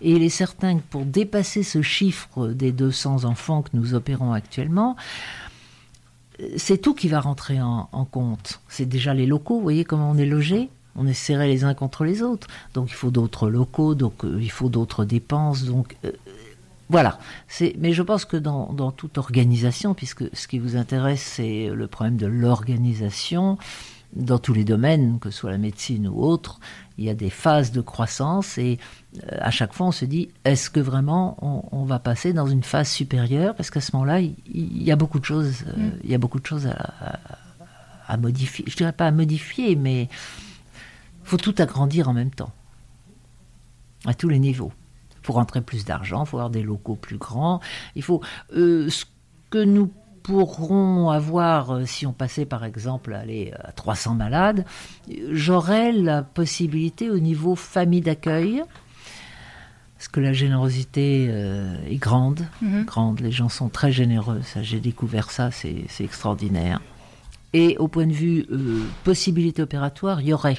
Et 0.00 0.12
il 0.12 0.22
est 0.22 0.28
certain 0.28 0.78
que 0.78 0.82
pour 0.90 1.04
dépasser 1.04 1.62
ce 1.62 1.82
chiffre 1.82 2.48
des 2.48 2.72
200 2.72 3.25
enfants 3.25 3.62
que 3.62 3.70
nous 3.75 3.94
opérons 3.94 4.32
actuellement, 4.32 4.96
c'est 6.57 6.78
tout 6.78 6.95
qui 6.95 7.09
va 7.09 7.21
rentrer 7.21 7.61
en, 7.61 7.87
compte. 8.11 8.61
C'est 8.68 8.87
déjà 8.87 9.14
les 9.14 9.26
locaux, 9.26 9.57
vous 9.57 9.62
voyez 9.62 9.85
comment 9.85 10.11
on 10.11 10.16
est 10.16 10.26
logé. 10.26 10.71
on 10.97 11.07
est 11.07 11.14
serrés 11.14 11.49
les 11.49 11.64
uns 11.64 11.75
contre 11.75 12.04
les 12.04 12.23
autres. 12.23 12.47
Donc 12.75 12.90
il 12.90 12.95
faut 12.95 13.11
d'autres 13.11 13.49
locaux, 13.49 13.95
donc 13.95 14.25
euh, 14.25 14.38
il 14.40 14.50
faut 14.50 14.68
d'autres 14.68 15.04
dépenses. 15.04 15.64
Donc 15.64 15.97
euh, 16.04 16.12
voilà. 16.88 17.18
Mais 17.78 17.92
je 17.92 18.02
pense 18.02 18.25
que 18.25 18.37
dans, 18.37 18.73
dans, 18.73 18.92
toute 18.92 19.18
organisation, 19.18 19.95
puisque 19.95 20.25
ce 20.35 20.49
qui 20.49 20.59
vous 20.59 20.76
intéresse, 20.76 21.23
c'est 21.23 21.71
le 21.73 21.87
problème 21.87 22.16
de 22.16 22.26
l'organisation, 22.26 23.59
dans 24.14 24.38
tous 24.38 24.54
les 24.54 24.64
domaines, 24.64 25.18
que 25.18 25.30
ce 25.30 25.38
soit 25.38 25.50
la 25.50 25.58
médecine 25.58 26.08
ou 26.08 26.22
autre, 26.22 26.60
il 26.96 27.04
y 27.04 27.10
a 27.10 27.14
des 27.14 27.30
phases 27.30 27.72
de 27.72 27.80
croissance 27.80 28.58
et 28.58 28.78
euh, 29.22 29.38
à 29.40 29.50
chaque 29.50 29.74
fois 29.74 29.88
on 29.88 29.92
se 29.92 30.04
dit 30.04 30.30
est-ce 30.44 30.70
que 30.70 30.80
vraiment 30.80 31.36
on, 31.72 31.84
va 31.84 31.98
passer 31.98 32.32
dans 32.32 32.46
une 32.46 32.62
phase 32.62 32.88
supérieure? 32.88 33.54
Parce 33.54 33.70
qu'à 33.70 33.80
ce 33.80 33.94
moment-là, 33.94 34.20
il, 34.20 34.82
y 34.82 34.90
a 34.90 34.96
beaucoup 34.96 35.20
de 35.20 35.24
choses, 35.24 35.64
mm. 35.76 35.90
il 36.04 36.10
y 36.10 36.14
a 36.14 36.18
beaucoup 36.18 36.40
de 36.40 36.46
choses 36.46 36.66
à, 36.66 37.18
à 38.08 38.16
modifier. 38.16 38.64
Je 38.66 38.76
dirais 38.76 38.92
pas 38.92 39.06
à 39.06 39.10
modifier, 39.10 39.76
mais 39.76 40.08
faut 41.22 41.36
tout 41.36 41.54
agrandir 41.58 42.08
en 42.08 42.14
même 42.14 42.30
temps, 42.30 42.52
à 44.06 44.14
tous 44.14 44.28
les 44.28 44.38
niveaux. 44.38 44.72
Il 45.22 45.26
faut 45.26 45.34
rentrer 45.34 45.60
plus 45.60 45.84
d'argent, 45.84 46.24
il 46.24 46.26
faut 46.26 46.38
avoir 46.38 46.50
des 46.50 46.62
locaux 46.62 46.96
plus 46.96 47.18
grands. 47.18 47.60
Il 47.94 48.02
faut 48.02 48.22
euh, 48.56 48.88
ce 48.88 49.04
que 49.50 49.62
nous 49.62 49.92
pourrons 50.22 51.10
avoir 51.10 51.70
euh, 51.70 51.84
si 51.87 52.06
on 52.06 52.12
passait 52.12 52.44
par 52.44 52.64
exemple 52.64 53.14
aller 53.14 53.52
à 53.62 53.72
300 53.72 54.14
malades, 54.14 54.64
j'aurais 55.30 55.92
la 55.92 56.22
possibilité 56.22 57.10
au 57.10 57.18
niveau 57.18 57.54
famille 57.54 58.00
d'accueil 58.00 58.62
parce 59.96 60.08
que 60.08 60.20
la 60.20 60.32
générosité 60.32 61.26
euh, 61.28 61.76
est 61.88 61.96
grande, 61.96 62.46
mhm. 62.62 62.84
grande. 62.84 63.20
Les 63.20 63.32
gens 63.32 63.48
sont 63.48 63.68
très 63.68 63.90
généreux. 63.90 64.42
j'ai 64.62 64.78
découvert 64.78 65.32
ça, 65.32 65.50
c'est, 65.50 65.87
extraordinaire. 65.98 66.80
Et 67.52 67.76
au 67.78 67.88
point 67.88 68.06
de 68.06 68.12
vue 68.12 68.46
possibilité 69.02 69.62
opératoire, 69.62 70.20
il 70.20 70.28
y 70.28 70.32
aurait 70.32 70.58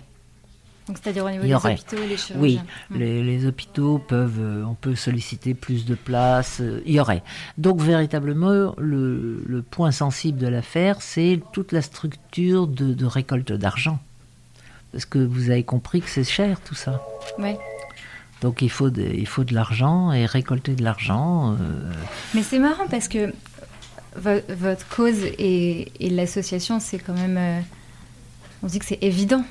c'est-à-dire 0.97 1.25
au 1.25 1.29
niveau 1.29 1.43
des 1.43 1.53
hôpitaux 1.53 1.97
et 1.97 2.07
les 2.07 2.17
chirurgiens 2.17 2.41
Oui, 2.41 2.59
hmm. 2.89 2.97
les, 2.97 3.45
hôpitaux 3.45 3.99
peuvent, 3.99 4.39
euh, 4.39 4.63
on 4.63 4.73
peut 4.73 4.95
solliciter 4.95 5.53
plus 5.53 5.85
de 5.85 5.95
places, 5.95 6.61
euh, 6.61 6.81
il 6.85 6.95
y 6.95 6.99
aurait. 6.99 7.23
Donc 7.57 7.81
véritablement, 7.81 8.73
le, 8.77 9.63
point 9.69 9.91
sensible 9.91 10.39
de 10.39 10.47
l'affaire, 10.47 11.01
c'est 11.01 11.39
toute 11.53 11.71
la 11.71 11.81
structure 11.81 12.67
de, 12.67 13.05
récolte 13.05 13.51
d'argent. 13.51 13.99
Parce 14.91 15.05
que 15.05 15.19
vous 15.19 15.51
avez 15.51 15.63
compris 15.63 16.01
que 16.01 16.09
c'est 16.09 16.23
cher 16.23 16.59
tout 16.61 16.75
ça. 16.75 17.01
Oui. 17.37 17.55
Donc 18.41 18.61
il 18.61 18.69
faut 18.69 18.89
de, 18.89 19.03
il 19.03 19.27
faut 19.27 19.43
de 19.43 19.53
l'argent 19.53 20.11
et 20.11 20.25
récolter 20.25 20.73
de 20.73 20.83
l'argent. 20.83 21.53
Euh. 21.53 21.91
Mais 22.33 22.41
c'est 22.41 22.59
marrant 22.59 22.87
parce 22.89 23.07
que 23.07 23.31
votre 24.15 24.87
cause 24.87 25.23
et, 25.37 25.91
l'association, 25.99 26.79
c'est 26.79 26.97
quand 26.97 27.13
même... 27.13 27.63
on 28.63 28.67
dit 28.67 28.79
que 28.79 28.85
c'est 28.85 29.03
évident 29.03 29.43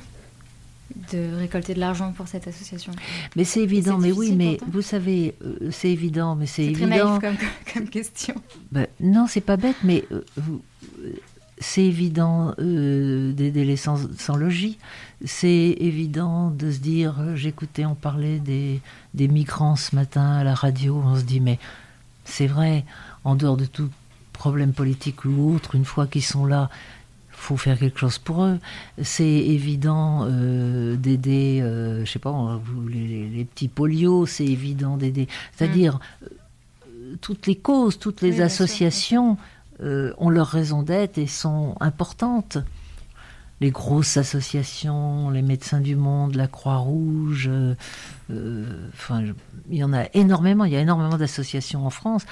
de 1.13 1.37
récolter 1.37 1.75
de 1.75 1.81
l'argent 1.81 2.13
pour 2.13 2.29
cette 2.29 2.49
association. 2.49 2.93
Mais 3.37 3.45
c'est 3.45 3.61
évident, 3.61 3.99
mais 3.99 4.13
oui, 4.13 4.33
mais 4.33 4.59
vous 4.67 4.83
savez, 4.83 5.35
euh, 5.45 5.71
c'est 5.71 5.91
évident, 5.91 6.35
mais 6.35 6.47
c'est 6.47 6.65
évident. 6.65 7.19
Très 7.19 7.31
naïf 7.31 7.39
comme, 7.73 7.89
question. 7.91 8.35
Ben, 8.73 8.87
non, 9.01 9.27
c'est 9.29 9.43
pas 9.43 9.57
bête, 9.57 9.77
mais 9.85 10.05
euh, 10.13 10.23
c'est 11.59 11.85
évident 11.85 12.55
euh, 12.59 13.33
d'aider 13.33 13.65
les 13.65 13.77
sans, 13.77 13.99
logis. 14.37 14.79
C'est 15.25 15.77
évident 15.79 16.51
de 16.51 16.71
se 16.71 16.79
dire, 16.79 17.37
j'écoutais, 17.37 17.85
on 17.85 17.95
parlait 17.95 18.39
des, 18.39 18.81
des 19.15 19.29
migrants 19.29 19.77
ce 19.77 19.95
matin 19.95 20.37
à 20.37 20.45
la 20.45 20.55
radio, 20.55 21.03
on 21.05 21.17
se 21.17 21.25
dit, 21.25 21.41
mais 21.41 21.59
c'est 22.25 22.47
vrai, 22.47 22.85
en 23.25 23.35
dehors 23.35 23.57
de 23.57 23.65
tout 23.67 23.91
problème 24.33 24.73
politique 24.73 25.25
ou 25.25 25.55
autre, 25.55 25.75
une 25.75 25.85
fois 25.85 26.07
qu'ils 26.07 26.23
sont 26.23 26.47
là, 26.47 26.71
faut 27.39 27.57
faire 27.57 27.79
quelque 27.79 27.99
chose 27.99 28.19
pour 28.19 28.45
eux. 28.45 28.59
C'est 29.03 29.25
évident 29.25 30.25
euh, 30.25 30.97
d'aider, 30.97 31.61
euh, 31.63 32.05
je 32.05 32.11
sais 32.11 32.19
pas, 32.19 32.61
les, 32.91 33.45
petits 33.45 33.69
polios, 33.69 34.27
c'est 34.27 34.45
évident 34.45 34.97
d'aider. 34.97 35.29
C'est-à-dire, 35.55 35.95
mm. 35.95 36.25
euh, 36.25 37.17
toutes 37.21 37.47
les 37.47 37.57
causes, 37.57 37.99
toutes 37.99 38.21
les 38.21 38.41
associations 38.41 39.37
ont 39.81 40.29
leur 40.29 40.49
raison 40.49 40.83
d'être 40.83 41.19
et 41.19 41.29
sont 41.29 41.77
importantes. 41.79 42.59
Les 43.61 43.71
grosses 43.71 44.17
associations, 44.17 45.31
les 45.31 45.43
Médecins 45.43 45.81
du 45.81 45.95
Monde, 45.95 46.35
la 46.35 46.49
Croix-Rouge, 46.49 47.49
enfin, 48.29 49.23
il 49.71 49.77
y 49.77 49.85
en 49.85 49.93
a 49.93 50.07
énormément, 50.15 50.65
il 50.65 50.73
y 50.73 50.77
a 50.77 50.81
énormément 50.81 51.17
d'associations 51.17 51.87
en 51.87 51.91
France 51.91 52.27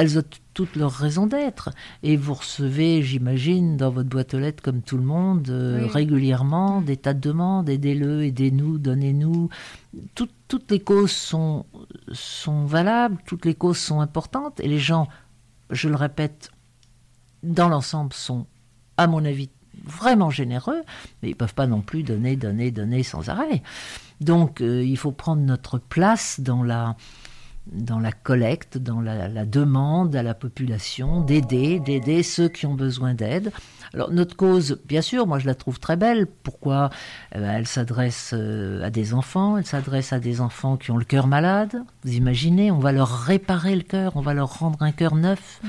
elles 0.00 0.18
ont 0.18 0.24
toutes 0.54 0.76
leurs 0.76 0.94
raisons 0.94 1.26
d'être. 1.26 1.68
Et 2.02 2.16
vous 2.16 2.32
recevez, 2.32 3.02
j'imagine, 3.02 3.76
dans 3.76 3.90
votre 3.90 4.08
boîte 4.08 4.32
aux 4.32 4.38
lettres, 4.38 4.62
comme 4.62 4.80
tout 4.80 4.96
le 4.96 5.04
monde, 5.04 5.50
euh, 5.50 5.86
régulièrement 5.86 6.80
des 6.80 6.96
tas 6.96 7.12
de 7.12 7.20
demandes, 7.20 7.68
aidez-le, 7.68 8.24
aidez-nous, 8.24 8.78
donnez-nous. 8.78 9.50
toutes 10.14 10.70
les 10.70 10.80
causes 10.80 11.10
sont, 11.10 11.66
sont 12.12 12.64
valables, 12.64 13.18
toutes 13.26 13.44
les 13.44 13.54
causes 13.54 13.76
sont 13.76 14.00
importantes, 14.00 14.58
et 14.60 14.68
les 14.68 14.78
gens, 14.78 15.06
je 15.68 15.90
le 15.90 15.96
répète, 15.96 16.50
dans 17.42 17.68
l'ensemble, 17.68 18.14
sont, 18.14 18.46
à 18.96 19.06
mon 19.06 19.22
avis, 19.26 19.50
vraiment 19.84 20.30
généreux, 20.30 20.80
mais 21.22 21.28
ils 21.28 21.32
ne 21.32 21.36
peuvent 21.36 21.54
pas 21.54 21.66
non 21.66 21.82
plus 21.82 22.04
donner, 22.04 22.36
donner, 22.36 22.70
donner 22.70 23.02
sans 23.02 23.28
arrêt. 23.28 23.62
Donc, 24.22 24.62
euh, 24.62 24.82
il 24.82 24.96
faut 24.96 25.12
prendre 25.12 25.42
notre 25.42 25.76
place 25.78 26.40
dans 26.40 26.62
la 26.62 26.96
dans 27.66 27.98
la 27.98 28.10
collecte, 28.10 28.78
dans 28.78 29.00
la, 29.00 29.44
demande 29.44 30.16
à 30.16 30.22
la 30.22 30.34
population 30.34 31.20
d'aider, 31.20 31.78
d'aider 31.78 32.22
ceux 32.22 32.48
qui 32.48 32.66
ont 32.66 32.74
besoin 32.74 33.14
d'aide. 33.14 33.52
Alors 33.94 34.10
notre 34.10 34.36
cause, 34.36 34.80
bien 34.86 35.02
sûr, 35.02 35.26
moi 35.26 35.38
je 35.38 35.46
la 35.46 35.54
trouve 35.54 35.78
très 35.78 35.96
belle. 35.96 36.26
Pourquoi? 36.26 36.90
Ben, 37.32 37.44
Elle 37.44 37.66
s'adresse 37.66 38.32
euh, 38.34 38.82
à 38.82 38.90
des 38.90 39.14
enfants, 39.14 39.56
elle 39.56 39.66
s'adresse 39.66 40.12
à 40.12 40.20
des 40.20 40.40
enfants 40.40 40.76
qui 40.76 40.90
ont 40.90 40.96
le 40.96 41.04
cœur 41.04 41.26
malade. 41.26 41.82
Vous 42.04 42.12
imaginez, 42.12 42.70
on 42.70 42.78
va 42.78 42.92
leur 42.92 43.08
réparer 43.08 43.76
le 43.76 43.82
cœur, 43.82 44.16
on 44.16 44.20
va 44.20 44.34
leur 44.34 44.58
rendre 44.58 44.82
un 44.82 44.92
cœur 44.92 45.14
neuf. 45.14 45.60
Mm. 45.62 45.68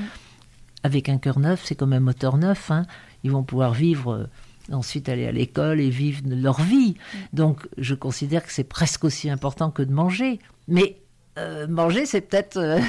Avec 0.84 1.08
un 1.08 1.18
cœur 1.18 1.38
neuf, 1.38 1.62
c'est 1.64 1.76
comme 1.76 1.92
un 1.92 2.00
moteur 2.00 2.36
neuf. 2.36 2.70
Hein. 2.70 2.86
Ils 3.22 3.30
vont 3.30 3.44
pouvoir 3.44 3.72
vivre 3.72 4.12
euh, 4.12 4.26
ensuite 4.72 5.08
aller 5.08 5.26
à 5.26 5.32
l'école 5.32 5.80
et 5.80 5.90
vivre 5.90 6.22
leur 6.26 6.60
vie. 6.60 6.94
Mm. 6.94 7.18
Donc 7.32 7.68
je 7.78 7.94
considère 7.94 8.44
que 8.44 8.52
c'est 8.52 8.64
presque 8.64 9.04
aussi 9.04 9.30
important 9.30 9.70
que 9.70 9.82
de 9.82 9.92
manger. 9.92 10.40
Mais 10.68 10.96
euh, 11.38 11.66
manger, 11.66 12.06
c'est 12.06 12.20
peut-être 12.20 12.58
euh, 12.58 12.80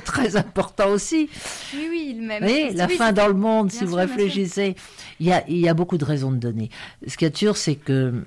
très 0.04 0.36
important 0.36 0.88
aussi. 0.88 1.28
Oui, 1.74 1.88
oui, 1.90 2.14
même. 2.14 2.44
Oui, 2.44 2.70
la 2.74 2.88
faim 2.88 3.12
dans 3.12 3.28
le 3.28 3.34
monde, 3.34 3.70
si 3.70 3.84
vous 3.84 3.94
réfléchissez, 3.94 4.76
il 5.20 5.26
y, 5.26 5.32
a, 5.32 5.42
il 5.48 5.58
y 5.58 5.68
a 5.68 5.74
beaucoup 5.74 5.98
de 5.98 6.04
raisons 6.04 6.30
de 6.30 6.36
donner. 6.36 6.70
Ce 7.06 7.16
qui 7.16 7.24
est 7.24 7.36
sûr, 7.36 7.56
c'est 7.56 7.76
que 7.76 8.24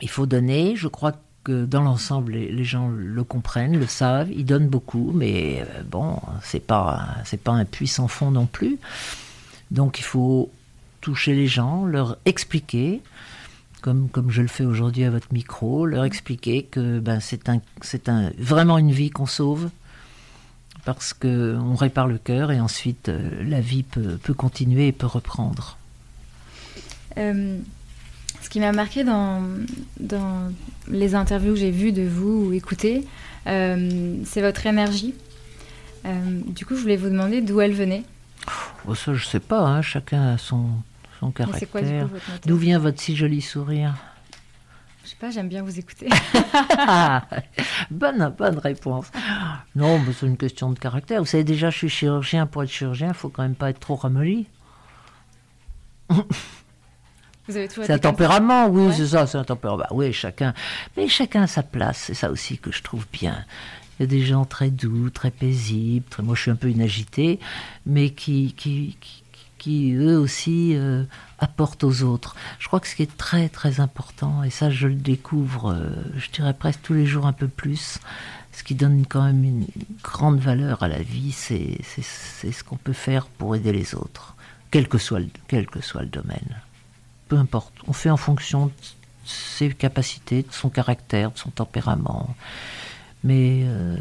il 0.00 0.08
faut 0.08 0.26
donner. 0.26 0.76
Je 0.76 0.88
crois 0.88 1.12
que 1.44 1.64
dans 1.64 1.82
l'ensemble, 1.82 2.32
les, 2.32 2.64
gens 2.64 2.88
le 2.88 3.24
comprennent, 3.24 3.78
le 3.78 3.86
savent. 3.86 4.30
Ils 4.32 4.44
donnent 4.44 4.68
beaucoup, 4.68 5.12
mais 5.14 5.62
euh, 5.62 5.82
bon, 5.82 6.18
c'est 6.42 6.64
pas 6.64 7.08
c'est 7.24 7.40
pas 7.40 7.52
un 7.52 7.64
puissant 7.64 8.08
fond 8.08 8.30
non 8.30 8.46
plus. 8.46 8.78
Donc, 9.70 9.98
il 9.98 10.04
faut 10.04 10.50
toucher 11.00 11.34
les 11.34 11.46
gens, 11.46 11.84
leur 11.86 12.18
expliquer 12.24 13.02
comme, 13.80 14.08
comme 14.08 14.30
je 14.30 14.42
le 14.42 14.48
fais 14.48 14.64
aujourd'hui 14.64 15.04
à 15.04 15.10
votre 15.10 15.32
micro, 15.32 15.86
leur 15.86 16.04
expliquer 16.04 16.62
que 16.62 16.98
ben, 16.98 17.20
c'est 17.20 17.48
un, 17.48 17.60
un, 18.06 18.30
vraiment 18.38 18.78
une 18.78 18.92
vie 18.92 19.10
qu'on 19.10 19.26
sauve, 19.26 19.70
parce 20.84 21.12
qu'on 21.12 21.74
répare 21.74 22.06
le 22.06 22.18
cœur 22.18 22.52
et 22.52 22.60
ensuite 22.60 23.08
euh, 23.08 23.30
la 23.42 23.60
vie 23.60 23.82
peut, 23.82 24.18
peut, 24.22 24.34
continuer 24.34 24.88
et 24.88 24.92
peut 24.92 25.06
reprendre. 25.06 25.76
Euh, 27.18 27.58
ce 28.40 28.48
qui 28.48 28.60
m'a 28.60 28.72
marqué 28.72 29.04
dans, 29.04 29.42
dans 29.98 30.52
les 30.88 31.14
interviews 31.14 31.54
que 31.54 31.60
j'ai 31.60 31.70
vues 31.70 31.92
de 31.92 32.02
vous 32.02 32.46
ou 32.46 32.52
écoutées, 32.52 33.04
euh, 33.46 34.16
c'est 34.24 34.40
votre 34.40 34.66
énergie. 34.66 35.14
du 36.46 36.64
coup, 36.64 36.76
je 36.76 36.80
voulais 36.80 36.96
vous 36.96 37.10
demander 37.10 37.42
d'où 37.42 37.60
elle 37.60 37.74
venait. 37.74 38.04
Oh, 38.88 38.94
ça, 38.94 39.12
je 39.12 39.26
sais 39.26 39.40
pas, 39.40 39.60
hein. 39.60 39.82
chacun 39.82 40.34
a 40.34 40.38
son, 40.38 40.66
son 41.20 41.30
caractère. 41.30 42.08
D'où 42.46 42.56
vient 42.56 42.78
votre 42.78 43.00
si 43.00 43.14
joli 43.14 43.42
sourire 43.42 43.94
Je 45.04 45.10
sais 45.10 45.16
pas, 45.16 45.30
j'aime 45.30 45.48
bien 45.48 45.62
vous 45.62 45.78
écouter. 45.78 46.08
bonne, 47.90 48.34
bonne 48.36 48.58
réponse. 48.58 49.06
Non, 49.76 50.00
c'est 50.18 50.26
une 50.26 50.38
question 50.38 50.70
de 50.70 50.78
caractère. 50.78 51.20
Vous 51.20 51.26
savez 51.26 51.44
déjà, 51.44 51.70
je 51.70 51.76
suis 51.76 51.88
chirurgien. 51.88 52.46
Pour 52.46 52.62
être 52.62 52.70
chirurgien, 52.70 53.08
il 53.08 53.14
faut 53.14 53.28
quand 53.28 53.42
même 53.42 53.54
pas 53.54 53.70
être 53.70 53.80
trop 53.80 53.96
ramolli. 53.96 54.46
c'est 57.48 57.90
un 57.90 57.98
tempérament, 57.98 58.68
oui, 58.68 58.92
c'est 58.96 59.08
ça, 59.08 59.26
c'est 59.26 59.38
un 59.38 59.44
tempérament. 59.44 59.82
Bah 59.82 59.88
oui, 59.92 60.12
chacun, 60.12 60.54
mais 60.96 61.06
chacun 61.06 61.42
a 61.42 61.46
sa 61.46 61.62
place. 61.62 61.98
C'est 61.98 62.14
ça 62.14 62.30
aussi 62.30 62.58
que 62.58 62.72
je 62.72 62.82
trouve 62.82 63.06
bien. 63.12 63.44
Il 63.98 64.04
y 64.04 64.04
a 64.04 64.06
des 64.06 64.22
gens 64.22 64.46
très 64.46 64.70
doux, 64.70 65.10
très 65.10 65.30
paisibles. 65.30 66.06
Moi, 66.22 66.34
je 66.34 66.40
suis 66.40 66.50
un 66.50 66.56
peu 66.56 66.68
une 66.68 66.80
agitée, 66.80 67.38
mais 67.84 68.10
qui, 68.10 68.54
qui, 68.54 68.96
qui 68.98 69.22
eux 69.68 70.18
aussi 70.18 70.74
euh, 70.74 71.04
apportent 71.38 71.84
aux 71.84 72.02
autres. 72.02 72.36
Je 72.58 72.66
crois 72.66 72.80
que 72.80 72.88
ce 72.88 72.94
qui 72.94 73.02
est 73.02 73.16
très 73.16 73.48
très 73.48 73.80
important, 73.80 74.42
et 74.42 74.50
ça 74.50 74.70
je 74.70 74.88
le 74.88 74.94
découvre, 74.94 75.72
euh, 75.72 75.90
je 76.16 76.30
dirais 76.30 76.54
presque 76.54 76.82
tous 76.82 76.94
les 76.94 77.06
jours 77.06 77.26
un 77.26 77.32
peu 77.32 77.48
plus, 77.48 77.98
ce 78.52 78.62
qui 78.62 78.74
donne 78.74 79.06
quand 79.06 79.22
même 79.22 79.44
une 79.44 79.66
grande 80.02 80.40
valeur 80.40 80.82
à 80.82 80.88
la 80.88 81.02
vie, 81.02 81.32
c'est 81.32 81.78
ce 81.82 82.64
qu'on 82.64 82.76
peut 82.76 82.92
faire 82.92 83.26
pour 83.26 83.54
aider 83.54 83.72
les 83.72 83.94
autres, 83.94 84.34
quel 84.70 84.88
que, 84.88 84.98
soit 84.98 85.20
le, 85.20 85.28
quel 85.48 85.66
que 85.66 85.80
soit 85.80 86.02
le 86.02 86.08
domaine. 86.08 86.60
Peu 87.28 87.36
importe, 87.36 87.72
on 87.86 87.92
fait 87.92 88.10
en 88.10 88.16
fonction 88.16 88.72
ses 89.24 89.70
capacités, 89.70 90.42
de 90.42 90.52
son 90.52 90.70
caractère, 90.70 91.30
de 91.30 91.38
son 91.38 91.50
tempérament. 91.50 92.34
Mais 93.22 93.60
euh, 93.64 93.96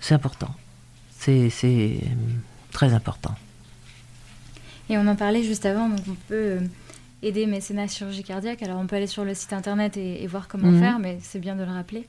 c'est 0.00 0.14
important. 0.14 0.54
C'est 1.28 1.50
c'est 1.50 2.00
très 2.72 2.94
important. 2.94 3.34
Et 4.88 4.96
on 4.96 5.06
en 5.06 5.14
parlait 5.14 5.42
juste 5.42 5.66
avant, 5.66 5.90
donc 5.90 5.98
on 6.08 6.14
peut 6.26 6.34
euh, 6.34 6.60
aider 7.22 7.44
mécénat 7.44 7.86
chirurgie 7.86 8.22
cardiaque. 8.22 8.62
Alors 8.62 8.78
on 8.78 8.86
peut 8.86 8.96
aller 8.96 9.06
sur 9.06 9.26
le 9.26 9.34
site 9.34 9.52
internet 9.52 9.98
et, 9.98 10.22
et 10.22 10.26
voir 10.26 10.48
comment 10.48 10.70
Mhm. 10.70 10.80
faire, 10.80 10.98
mais 10.98 11.18
c'est 11.22 11.38
bien 11.38 11.54
de 11.54 11.64
le 11.64 11.70
rappeler. 11.70 12.06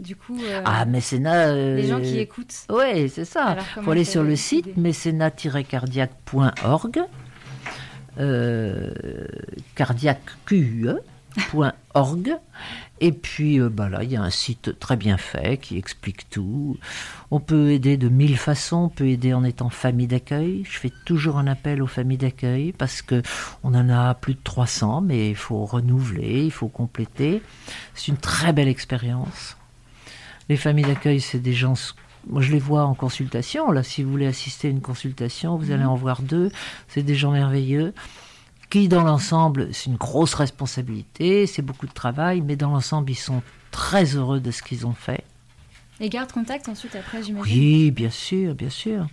Du 0.00 0.16
coup, 0.16 0.38
euh, 0.42 0.62
Ah, 0.64 0.86
mécénat. 0.86 1.48
euh, 1.48 1.76
les 1.76 1.86
gens 1.88 2.00
qui 2.00 2.18
écoutent. 2.18 2.54
Oui, 2.70 3.10
c'est 3.10 3.26
ça. 3.26 3.58
Il 3.76 3.82
faut 3.82 3.90
aller 3.90 4.04
sur 4.04 4.22
le 4.22 4.34
site 4.34 4.78
mécénat-cardiaque.org, 4.78 7.00
euh, 8.18 8.94
cardiaque.org. 9.74 12.30
Et 13.00 13.12
puis 13.12 13.60
euh, 13.60 13.68
bah 13.68 13.88
là, 13.88 14.04
il 14.04 14.12
y 14.12 14.16
a 14.16 14.22
un 14.22 14.30
site 14.30 14.78
très 14.78 14.96
bien 14.96 15.16
fait 15.16 15.58
qui 15.58 15.76
explique 15.76 16.30
tout. 16.30 16.78
On 17.30 17.40
peut 17.40 17.72
aider 17.72 17.96
de 17.96 18.08
mille 18.08 18.38
façons. 18.38 18.84
On 18.84 18.88
peut 18.88 19.08
aider 19.08 19.34
en 19.34 19.44
étant 19.44 19.68
famille 19.68 20.06
d'accueil. 20.06 20.62
Je 20.68 20.78
fais 20.78 20.92
toujours 21.04 21.38
un 21.38 21.46
appel 21.46 21.82
aux 21.82 21.88
familles 21.88 22.18
d'accueil 22.18 22.72
parce 22.72 23.02
que 23.02 23.22
on 23.62 23.74
en 23.74 23.88
a 23.88 24.14
plus 24.14 24.34
de 24.34 24.40
300, 24.42 25.00
mais 25.00 25.30
il 25.30 25.36
faut 25.36 25.64
renouveler, 25.64 26.44
il 26.44 26.52
faut 26.52 26.68
compléter. 26.68 27.42
C'est 27.94 28.08
une 28.08 28.18
très 28.18 28.52
belle 28.52 28.68
expérience. 28.68 29.56
Les 30.48 30.56
familles 30.56 30.84
d'accueil, 30.84 31.20
c'est 31.20 31.40
des 31.40 31.54
gens. 31.54 31.74
Moi, 32.28 32.42
je 32.42 32.52
les 32.52 32.58
vois 32.58 32.84
en 32.84 32.94
consultation. 32.94 33.70
Là, 33.72 33.82
si 33.82 34.02
vous 34.02 34.10
voulez 34.10 34.26
assister 34.26 34.68
à 34.68 34.70
une 34.70 34.80
consultation, 34.80 35.56
vous 35.56 35.72
allez 35.72 35.84
en 35.84 35.94
voir 35.94 36.22
deux. 36.22 36.50
C'est 36.88 37.02
des 37.02 37.14
gens 37.14 37.32
merveilleux 37.32 37.92
qui, 38.74 38.88
dans 38.88 39.04
l'ensemble, 39.04 39.68
c'est 39.72 39.86
une 39.88 39.94
grosse 39.96 40.34
responsabilité, 40.34 41.46
c'est 41.46 41.62
beaucoup 41.62 41.86
de 41.86 41.92
travail, 41.92 42.40
mais 42.40 42.56
dans 42.56 42.70
l'ensemble, 42.70 43.08
ils 43.12 43.14
sont 43.14 43.40
très 43.70 44.04
heureux 44.16 44.40
de 44.40 44.50
ce 44.50 44.62
qu'ils 44.64 44.84
ont 44.84 44.94
fait. 44.94 45.22
Et 46.00 46.08
garde 46.08 46.32
contact 46.32 46.68
ensuite 46.68 46.96
après, 46.96 47.22
j'imagine. 47.22 47.56
Oui, 47.56 47.90
bien 47.92 48.10
sûr, 48.10 48.56
bien 48.56 48.68
sûr. 48.70 49.06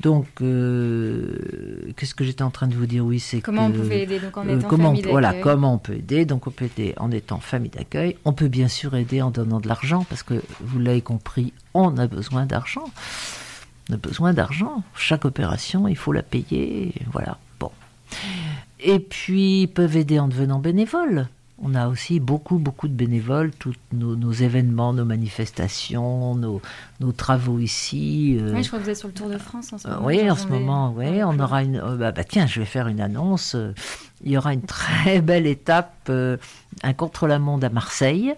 Donc, 0.00 0.26
euh, 0.42 1.90
qu'est-ce 1.96 2.14
que 2.14 2.22
j'étais 2.22 2.42
en 2.42 2.50
train 2.50 2.66
de 2.66 2.74
vous 2.74 2.84
dire? 2.84 3.02
Oui, 3.02 3.18
c'est 3.18 3.40
Comment 3.40 3.64
on 3.68 3.72
pouvait 3.72 4.02
aider 4.02 4.20
donc 4.20 4.36
en 4.36 4.46
euh, 4.46 4.58
étant 4.58 4.68
comment, 4.68 4.88
famille 4.88 5.04
on- 5.06 5.10
voilà, 5.10 5.32
comment 5.32 5.72
on 5.72 5.78
peut 5.78 5.94
aider? 5.94 6.26
Donc, 6.26 6.46
on 6.46 6.50
peut 6.50 6.66
aider 6.66 6.92
en 6.98 7.10
étant 7.10 7.40
famille 7.40 7.70
d'accueil. 7.70 8.14
On 8.26 8.34
peut 8.34 8.48
bien 8.48 8.68
sûr 8.68 8.94
aider 8.94 9.22
en 9.22 9.30
donnant 9.30 9.58
de 9.58 9.68
l'argent, 9.68 10.04
parce 10.06 10.22
que 10.22 10.42
vous 10.60 10.78
l'avez 10.78 11.00
compris, 11.00 11.54
on 11.72 11.96
a 11.96 12.06
besoin 12.06 12.44
d'argent. 12.44 12.84
On 13.88 13.94
a 13.94 13.96
besoin 13.96 14.34
d'argent. 14.34 14.82
Chaque 14.94 15.24
opération, 15.24 15.88
il 15.88 15.96
faut 15.96 16.12
la 16.12 16.22
payer. 16.22 16.92
Voilà. 17.10 17.38
Bon. 17.58 17.70
Et 18.80 18.98
puis, 19.00 19.62
ils 19.62 19.66
peuvent 19.68 19.96
aider 19.96 20.18
en 20.18 20.28
devenant 20.28 20.58
bénévoles. 20.58 21.28
On 21.60 21.74
a 21.74 21.88
aussi 21.88 22.20
beaucoup, 22.20 22.58
beaucoup 22.58 22.86
de 22.86 22.92
bénévoles. 22.92 23.50
Tous 23.58 23.74
nos, 23.92 24.14
nos 24.14 24.30
événements, 24.30 24.92
nos 24.92 25.04
manifestations, 25.04 26.36
nos, 26.36 26.62
nos 27.00 27.10
travaux 27.10 27.58
ici. 27.58 28.38
euh, 28.40 28.52
Oui, 28.54 28.62
je 28.62 28.68
crois 28.68 28.78
que 28.78 28.84
vous 28.84 28.90
êtes 28.90 28.96
sur 28.96 29.08
le 29.08 29.14
Tour 29.14 29.28
de 29.28 29.38
France 29.38 29.72
en 29.72 29.78
ce 29.78 29.88
euh, 29.88 29.94
moment. 29.94 30.06
oui, 30.06 30.30
en 30.30 30.36
ce 30.36 30.46
moment, 30.46 30.94
oui, 30.96 31.22
on 31.24 31.36
aura 31.40 31.64
une. 31.64 31.76
euh, 31.78 31.96
bah, 31.96 32.12
bah, 32.12 32.22
tiens, 32.22 32.46
je 32.46 32.60
vais 32.60 32.66
faire 32.66 32.86
une 32.86 33.00
annonce. 33.00 33.56
Il 34.24 34.30
y 34.30 34.38
aura 34.38 34.52
une 34.54 34.62
très 34.62 35.20
belle 35.22 35.46
étape, 35.48 35.94
euh, 36.10 36.36
un 36.84 36.92
contre-la-monde 36.92 37.64
à 37.64 37.70
Marseille, 37.70 38.34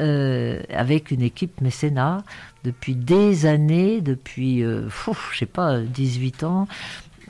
euh, 0.00 0.60
avec 0.70 1.12
une 1.12 1.22
équipe 1.22 1.60
mécénat 1.60 2.24
depuis 2.64 2.96
des 2.96 3.46
années, 3.46 4.00
depuis, 4.00 4.64
euh, 4.64 4.86
pfff, 4.86 5.30
je 5.34 5.38
sais 5.38 5.46
pas, 5.46 5.78
18 5.78 6.42
ans. 6.42 6.66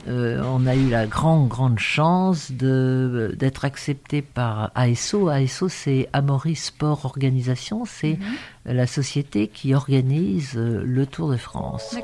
Euh, 0.07 0.41
on 0.45 0.65
a 0.67 0.75
eu 0.75 0.89
la 0.89 1.07
grande, 1.07 1.47
grande 1.47 1.79
chance 1.79 2.51
d'être 2.51 3.65
accepté 3.65 4.21
par 4.21 4.71
ASO. 4.75 5.29
ASO, 5.29 5.67
c'est 5.69 6.09
Amaury 6.13 6.55
Sport 6.55 7.05
Organisation. 7.05 7.85
C'est 7.85 8.19
Mhm. 8.19 8.73
la 8.75 8.87
société 8.87 9.47
qui 9.47 9.73
organise 9.73 10.53
euh, 10.55 10.83
le 10.85 11.05
Tour 11.05 11.31
de 11.31 11.37
France. 11.37 11.95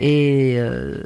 Et 0.00 0.56
euh, 0.58 1.02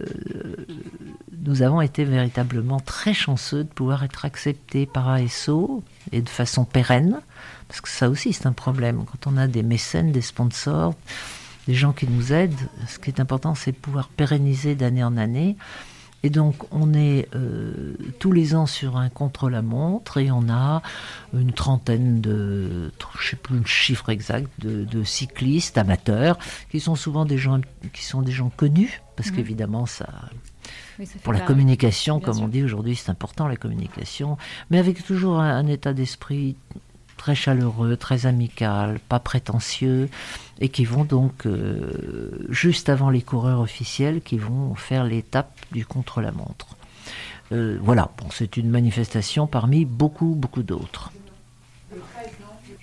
nous 1.44 1.62
avons 1.62 1.80
été 1.80 2.04
véritablement 2.04 2.80
très 2.80 3.14
chanceux 3.14 3.64
de 3.64 3.68
pouvoir 3.68 4.04
être 4.04 4.24
acceptés 4.24 4.86
par 4.86 5.08
ASO 5.08 5.82
et 6.12 6.20
de 6.22 6.28
façon 6.28 6.64
pérenne, 6.64 7.20
parce 7.68 7.80
que 7.80 7.88
ça 7.88 8.08
aussi 8.08 8.32
c'est 8.32 8.46
un 8.46 8.52
problème. 8.52 9.04
Quand 9.04 9.30
on 9.30 9.36
a 9.36 9.46
des 9.46 9.62
mécènes, 9.62 10.12
des 10.12 10.20
sponsors, 10.20 10.94
des 11.66 11.74
gens 11.74 11.92
qui 11.92 12.06
nous 12.08 12.32
aident, 12.32 12.58
ce 12.88 12.98
qui 12.98 13.10
est 13.10 13.20
important 13.20 13.54
c'est 13.54 13.72
de 13.72 13.76
pouvoir 13.76 14.08
pérenniser 14.08 14.74
d'année 14.74 15.04
en 15.04 15.16
année. 15.16 15.56
Et 16.24 16.30
donc 16.30 16.56
on 16.72 16.94
est 16.94 17.28
euh, 17.36 17.94
tous 18.18 18.32
les 18.32 18.54
ans 18.56 18.66
sur 18.66 18.96
un 18.96 19.08
contre-la-montre 19.08 20.16
et 20.18 20.30
on 20.32 20.48
a 20.48 20.82
une 21.32 21.52
trentaine 21.52 22.20
de, 22.20 22.90
je 23.20 23.28
sais 23.30 23.36
plus 23.36 23.58
le 23.58 23.64
chiffre 23.66 24.08
exact, 24.10 24.50
de, 24.58 24.84
de 24.84 25.04
cyclistes 25.04 25.78
amateurs 25.78 26.36
qui 26.70 26.80
sont 26.80 26.96
souvent 26.96 27.24
des 27.24 27.38
gens 27.38 27.60
qui 27.92 28.04
sont 28.04 28.22
des 28.22 28.32
gens 28.32 28.50
connus 28.50 29.00
parce 29.16 29.30
Mhm. 29.30 29.36
qu'évidemment 29.36 29.86
ça 29.86 30.08
Oui, 30.98 31.06
ça 31.06 31.12
fait 31.14 31.18
pour 31.20 31.32
la 31.32 31.40
communication 31.40 32.16
bien 32.18 32.24
comme 32.26 32.34
sûr. 32.36 32.44
on 32.44 32.48
dit 32.48 32.64
aujourd'hui 32.64 32.96
c'est 32.96 33.10
important 33.10 33.46
la 33.46 33.56
communication 33.56 34.36
mais 34.70 34.78
avec 34.80 35.04
toujours 35.04 35.38
un, 35.38 35.56
un 35.56 35.66
état 35.68 35.92
d'esprit 35.92 36.56
très 37.18 37.34
chaleureux 37.34 37.96
très 37.96 38.24
amical 38.26 38.98
pas 39.08 39.18
prétentieux 39.20 40.08
et 40.60 40.68
qui 40.70 40.84
vont 40.86 41.04
donc 41.04 41.44
euh, 41.46 42.30
juste 42.48 42.88
avant 42.88 43.10
les 43.10 43.22
coureurs 43.22 43.60
officiels 43.60 44.20
qui 44.22 44.38
vont 44.38 44.74
faire 44.74 45.04
l'étape 45.12 45.54
du 45.72 45.84
contre-la-montre 45.84 46.68
Euh, 47.50 47.78
voilà 47.88 48.04
bon 48.18 48.28
c'est 48.30 48.52
une 48.62 48.70
manifestation 48.78 49.46
parmi 49.46 49.84
beaucoup 49.86 50.32
beaucoup 50.42 50.62
d'autres 50.62 51.10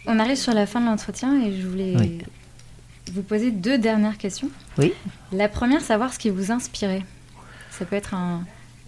On 0.08 0.18
arrive 0.20 0.38
sur 0.38 0.54
la 0.54 0.66
fin 0.66 0.82
de 0.82 0.86
l'entretien 0.86 1.30
et 1.44 1.50
je 1.60 1.68
voulais 1.68 1.94
Oui. 2.00 2.20
vous 3.14 3.22
poser 3.24 3.50
deux 3.52 3.78
dernières 3.78 4.18
questions. 4.18 4.50
Oui. 4.78 4.92
La 5.32 5.48
première, 5.50 5.82
savoir 5.82 6.14
ce 6.14 6.20
qui 6.20 6.30
vous 6.30 6.52
inspirait. 6.52 7.04
Ça 7.72 7.86
peut 7.86 7.96
être 7.96 8.14
un, 8.14 8.44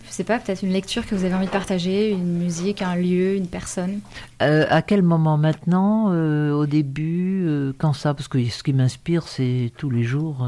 je 0.08 0.14
sais 0.14 0.24
pas, 0.24 0.40
peut-être 0.40 0.64
une 0.64 0.72
lecture 0.72 1.06
que 1.06 1.16
vous 1.16 1.26
avez 1.26 1.34
envie 1.34 1.48
de 1.48 1.52
partager, 1.52 2.12
une 2.12 2.38
musique, 2.38 2.82
un 2.82 2.96
lieu, 2.96 3.36
une 3.36 3.48
personne. 3.48 4.00
Euh, 4.42 4.66
à 4.70 4.82
quel 4.82 5.02
moment 5.02 5.38
maintenant 5.38 6.12
Euh, 6.12 6.52
Au 6.54 6.66
début 6.66 7.44
euh, 7.46 7.74
Quand 7.78 7.94
ça? 7.94 8.14
Parce 8.14 8.28
que 8.28 8.44
ce 8.46 8.64
qui 8.64 8.74
m'inspire, 8.74 9.28
c'est 9.28 9.72
tous 9.78 9.90
les 9.90 10.04
jours. 10.04 10.48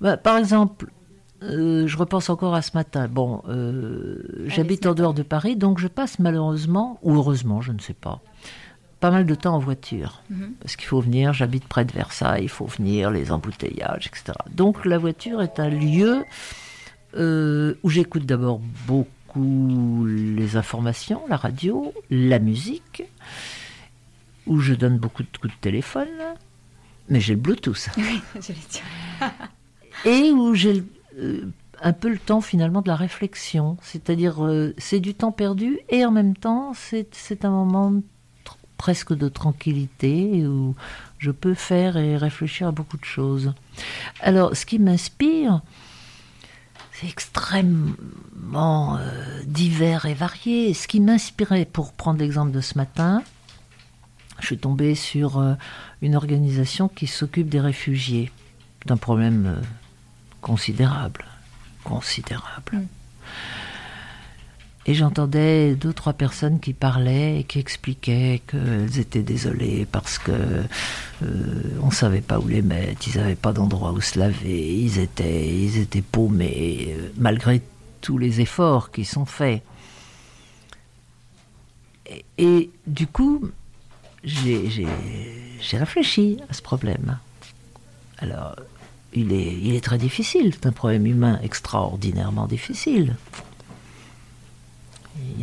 Bah, 0.00 0.16
par 0.16 0.38
exemple, 0.38 0.90
je 1.42 1.96
repense 1.96 2.30
encore 2.30 2.54
à 2.54 2.62
ce 2.62 2.70
matin. 2.74 3.06
Bon, 3.08 3.42
j'habite 4.46 4.86
en 4.86 4.94
dehors 4.94 5.14
de 5.14 5.22
Paris, 5.22 5.56
donc 5.56 5.78
je 5.78 5.88
passe 5.88 6.18
malheureusement, 6.18 6.98
ou 7.02 7.14
heureusement, 7.14 7.60
je 7.60 7.72
ne 7.72 7.78
sais 7.80 7.94
pas, 7.94 8.20
pas 9.00 9.10
mal 9.10 9.26
de 9.26 9.34
temps 9.34 9.54
en 9.54 9.58
voiture. 9.58 10.22
Mhm. 10.30 10.54
Parce 10.60 10.76
qu'il 10.76 10.86
faut 10.86 11.00
venir, 11.00 11.34
j'habite 11.34 11.66
près 11.66 11.84
de 11.84 11.92
Versailles, 11.92 12.44
il 12.44 12.48
faut 12.48 12.66
venir, 12.66 13.10
les 13.10 13.30
embouteillages, 13.30 14.06
etc. 14.06 14.32
Donc 14.52 14.84
la 14.86 14.96
voiture 14.96 15.42
est 15.42 15.60
un 15.60 15.68
lieu 15.68 16.24
euh, 17.16 17.74
où 17.82 17.90
j'écoute 17.90 18.26
d'abord 18.26 18.60
beaucoup 18.86 20.06
les 20.06 20.56
informations, 20.56 21.20
la 21.28 21.36
radio, 21.36 21.92
la 22.10 22.38
musique, 22.38 23.04
où 24.46 24.60
je 24.60 24.74
donne 24.74 24.98
beaucoup 24.98 25.22
de 25.22 25.38
coups 25.40 25.54
de 25.54 25.60
téléphone, 25.60 26.08
mais 27.08 27.20
j'ai 27.20 27.34
le 27.34 27.40
Bluetooth, 27.40 27.88
Oui, 27.96 28.20
je 28.40 28.52
et 30.08 30.30
où 30.30 30.54
j'ai 30.54 30.84
euh, 31.18 31.50
un 31.80 31.92
peu 31.92 32.08
le 32.08 32.18
temps 32.18 32.40
finalement 32.40 32.82
de 32.82 32.88
la 32.88 32.96
réflexion, 32.96 33.76
c'est-à-dire 33.82 34.44
euh, 34.44 34.74
c'est 34.78 35.00
du 35.00 35.14
temps 35.14 35.32
perdu 35.32 35.78
et 35.88 36.04
en 36.04 36.10
même 36.10 36.36
temps 36.36 36.72
c'est 36.74 37.44
un 37.44 37.50
moment 37.50 37.90
de 37.90 38.02
presque 38.76 39.14
de 39.14 39.28
tranquillité 39.28 40.46
où 40.46 40.74
je 41.18 41.30
peux 41.30 41.54
faire 41.54 41.96
et 41.96 42.16
réfléchir 42.16 42.68
à 42.68 42.72
beaucoup 42.72 42.96
de 42.96 43.04
choses. 43.04 43.54
Alors 44.20 44.56
ce 44.56 44.66
qui 44.66 44.78
m'inspire, 44.78 45.62
extrêmement 47.04 48.96
euh, 48.96 49.42
divers 49.46 50.06
et 50.06 50.14
varié. 50.14 50.74
Ce 50.74 50.88
qui 50.88 51.00
m'inspirait, 51.00 51.64
pour 51.64 51.92
prendre 51.92 52.20
l'exemple 52.20 52.52
de 52.52 52.60
ce 52.60 52.76
matin, 52.78 53.22
je 54.40 54.46
suis 54.46 54.58
tombée 54.58 54.94
sur 54.94 55.38
euh, 55.38 55.54
une 56.02 56.16
organisation 56.16 56.88
qui 56.88 57.06
s'occupe 57.06 57.48
des 57.48 57.60
réfugiés, 57.60 58.30
d'un 58.86 58.96
problème 58.96 59.46
euh, 59.46 59.62
considérable, 60.40 61.24
considérable. 61.84 62.72
Mm. 62.72 62.86
Et 64.86 64.92
j'entendais 64.92 65.74
deux, 65.74 65.94
trois 65.94 66.12
personnes 66.12 66.60
qui 66.60 66.74
parlaient 66.74 67.40
et 67.40 67.44
qui 67.44 67.58
expliquaient 67.58 68.42
qu'elles 68.46 68.98
étaient 68.98 69.22
désolées 69.22 69.86
parce 69.90 70.18
que 70.18 70.32
euh, 70.32 71.78
on 71.82 71.90
savait 71.90 72.20
pas 72.20 72.38
où 72.38 72.48
les 72.48 72.60
mettre, 72.60 73.08
ils 73.08 73.18
n'avaient 73.18 73.34
pas 73.34 73.54
d'endroit 73.54 73.92
où 73.92 74.02
se 74.02 74.18
laver, 74.18 74.74
ils 74.74 74.98
étaient, 74.98 75.48
ils 75.48 75.78
étaient 75.78 76.02
paumés, 76.02 76.88
euh, 76.90 77.08
malgré 77.16 77.62
tous 78.02 78.18
les 78.18 78.42
efforts 78.42 78.90
qui 78.90 79.06
sont 79.06 79.24
faits. 79.24 79.62
Et, 82.36 82.70
du 82.86 83.06
coup, 83.06 83.48
j'ai 84.22 84.86
réfléchi 85.72 86.38
à 86.50 86.52
ce 86.52 86.60
problème. 86.60 87.18
Alors, 88.18 88.56
il 89.14 89.32
est, 89.32 89.54
il 89.62 89.74
est 89.74 89.82
très 89.82 89.96
difficile, 89.96 90.52
c'est 90.52 90.66
un 90.66 90.72
problème 90.72 91.06
humain 91.06 91.40
extraordinairement 91.42 92.46
difficile. 92.46 93.16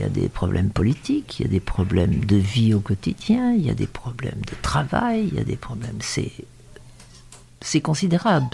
Y 0.01 0.03
a 0.03 0.09
des 0.09 0.29
problèmes 0.29 0.69
politiques, 0.69 1.39
il 1.39 1.43
y 1.43 1.45
a 1.45 1.51
des 1.51 1.59
problèmes 1.59 2.25
de 2.25 2.35
vie 2.35 2.73
au 2.73 2.79
quotidien, 2.79 3.53
il 3.53 3.65
y 3.65 3.69
a 3.69 3.73
des 3.73 3.87
problèmes 3.87 4.41
de 4.47 4.55
travail, 4.61 5.29
il 5.31 5.37
y 5.37 5.39
a 5.39 5.43
des 5.43 5.55
problèmes. 5.55 5.97
C'est, 5.99 6.31
c'est 7.61 7.81
considérable. 7.81 8.49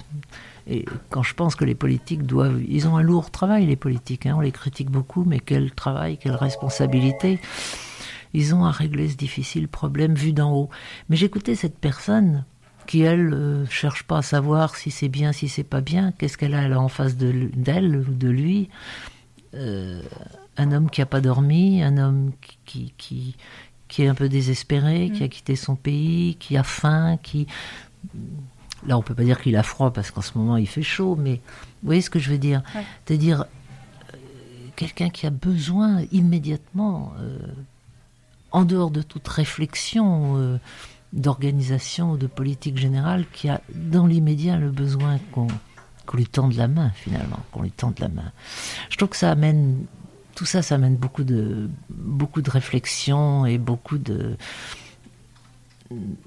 Et 0.69 0.85
quand 1.09 1.23
je 1.23 1.33
pense 1.33 1.55
que 1.55 1.63
les 1.63 1.75
politiques 1.75 2.23
doivent. 2.23 2.61
Ils 2.67 2.87
ont 2.87 2.97
un 2.97 3.01
lourd 3.01 3.31
travail, 3.31 3.65
les 3.65 3.77
politiques. 3.77 4.25
Hein, 4.25 4.35
on 4.37 4.41
les 4.41 4.51
critique 4.51 4.91
beaucoup, 4.91 5.23
mais 5.25 5.39
quel 5.39 5.71
travail, 5.71 6.17
quelle 6.17 6.35
responsabilité. 6.35 7.39
Ils 8.33 8.53
ont 8.53 8.65
à 8.65 8.71
régler 8.71 9.07
ce 9.09 9.15
difficile 9.15 9.69
problème 9.69 10.13
vu 10.13 10.33
d'en 10.33 10.53
haut. 10.53 10.69
Mais 11.09 11.15
j'écoutais 11.15 11.55
cette 11.55 11.77
personne 11.77 12.43
qui, 12.85 13.01
elle, 13.01 13.33
euh, 13.33 13.65
cherche 13.67 14.03
pas 14.03 14.17
à 14.17 14.21
savoir 14.21 14.75
si 14.75 14.91
c'est 14.91 15.07
bien, 15.07 15.31
si 15.31 15.47
c'est 15.47 15.63
pas 15.63 15.81
bien. 15.81 16.11
Qu'est-ce 16.11 16.37
qu'elle 16.37 16.53
a, 16.53 16.79
en 16.79 16.89
face 16.89 17.15
d'elle 17.15 17.95
ou 17.95 18.13
de 18.13 18.29
lui 18.29 18.69
euh, 19.53 20.01
Un 20.57 20.71
homme 20.71 20.89
qui 20.89 21.01
a 21.01 21.05
pas 21.05 21.21
dormi, 21.21 21.83
un 21.83 21.97
homme 21.97 22.31
qui, 22.65 22.93
qui, 22.97 23.35
qui 23.87 24.03
est 24.03 24.07
un 24.07 24.15
peu 24.15 24.29
désespéré, 24.29 25.11
qui 25.13 25.23
a 25.23 25.27
mm. 25.27 25.29
quitté 25.29 25.55
son 25.55 25.75
pays, 25.75 26.35
qui 26.39 26.57
a 26.57 26.63
faim, 26.63 27.17
qui 27.21 27.47
Là, 28.85 28.97
on 28.97 29.01
peut 29.01 29.15
pas 29.15 29.23
dire 29.23 29.41
qu'il 29.41 29.55
a 29.55 29.63
froid 29.63 29.91
parce 29.91 30.11
qu'en 30.11 30.21
ce 30.21 30.37
moment 30.37 30.55
il 30.55 30.67
fait 30.67 30.83
chaud, 30.83 31.15
mais 31.15 31.41
vous 31.81 31.87
voyez 31.87 32.01
ce 32.01 32.09
que 32.09 32.19
je 32.19 32.29
veux 32.29 32.37
dire? 32.37 32.61
C'est-à-dire 33.05 33.41
euh, 34.13 34.17
quelqu'un 34.75 35.09
qui 35.09 35.25
a 35.25 35.29
besoin 35.29 36.03
immédiatement, 36.11 37.13
euh, 37.19 37.39
en 38.51 38.65
dehors 38.65 38.91
de 38.91 39.01
toute 39.01 39.27
réflexion 39.27 40.37
euh, 40.37 40.57
d'organisation 41.11 42.11
ou 42.11 42.17
de 42.17 42.27
politique 42.27 42.77
générale, 42.77 43.25
qui 43.33 43.49
a 43.49 43.61
dans 43.73 44.05
l'immédiat 44.05 44.57
le 44.57 44.69
besoin 44.69 45.17
qu'on 45.31 45.47
lui 46.13 46.27
tende 46.27 46.53
la 46.53 46.67
main 46.67 46.91
finalement, 46.91 47.39
qu'on 47.51 47.63
lui 47.63 47.71
tende 47.71 47.99
la 47.99 48.09
main. 48.09 48.31
Je 48.89 48.97
trouve 48.97 49.09
que 49.09 49.17
ça 49.17 49.31
amène 49.31 49.85
tout 50.37 50.45
ça, 50.45 50.61
ça 50.61 50.75
amène 50.75 50.97
beaucoup 50.97 51.23
de 51.23 51.67
beaucoup 51.89 52.43
de 52.43 52.51
réflexion 52.51 53.47
et 53.47 53.57
beaucoup 53.57 53.97
de 53.97 54.37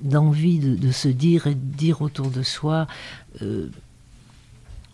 d'envie 0.01 0.59
de, 0.59 0.91
se 0.91 1.07
dire 1.07 1.47
et 1.47 1.55
de 1.55 1.77
dire 1.77 2.03
autour 2.03 2.31
de 2.31 2.43
soi, 2.43 2.89
euh, 3.41 3.71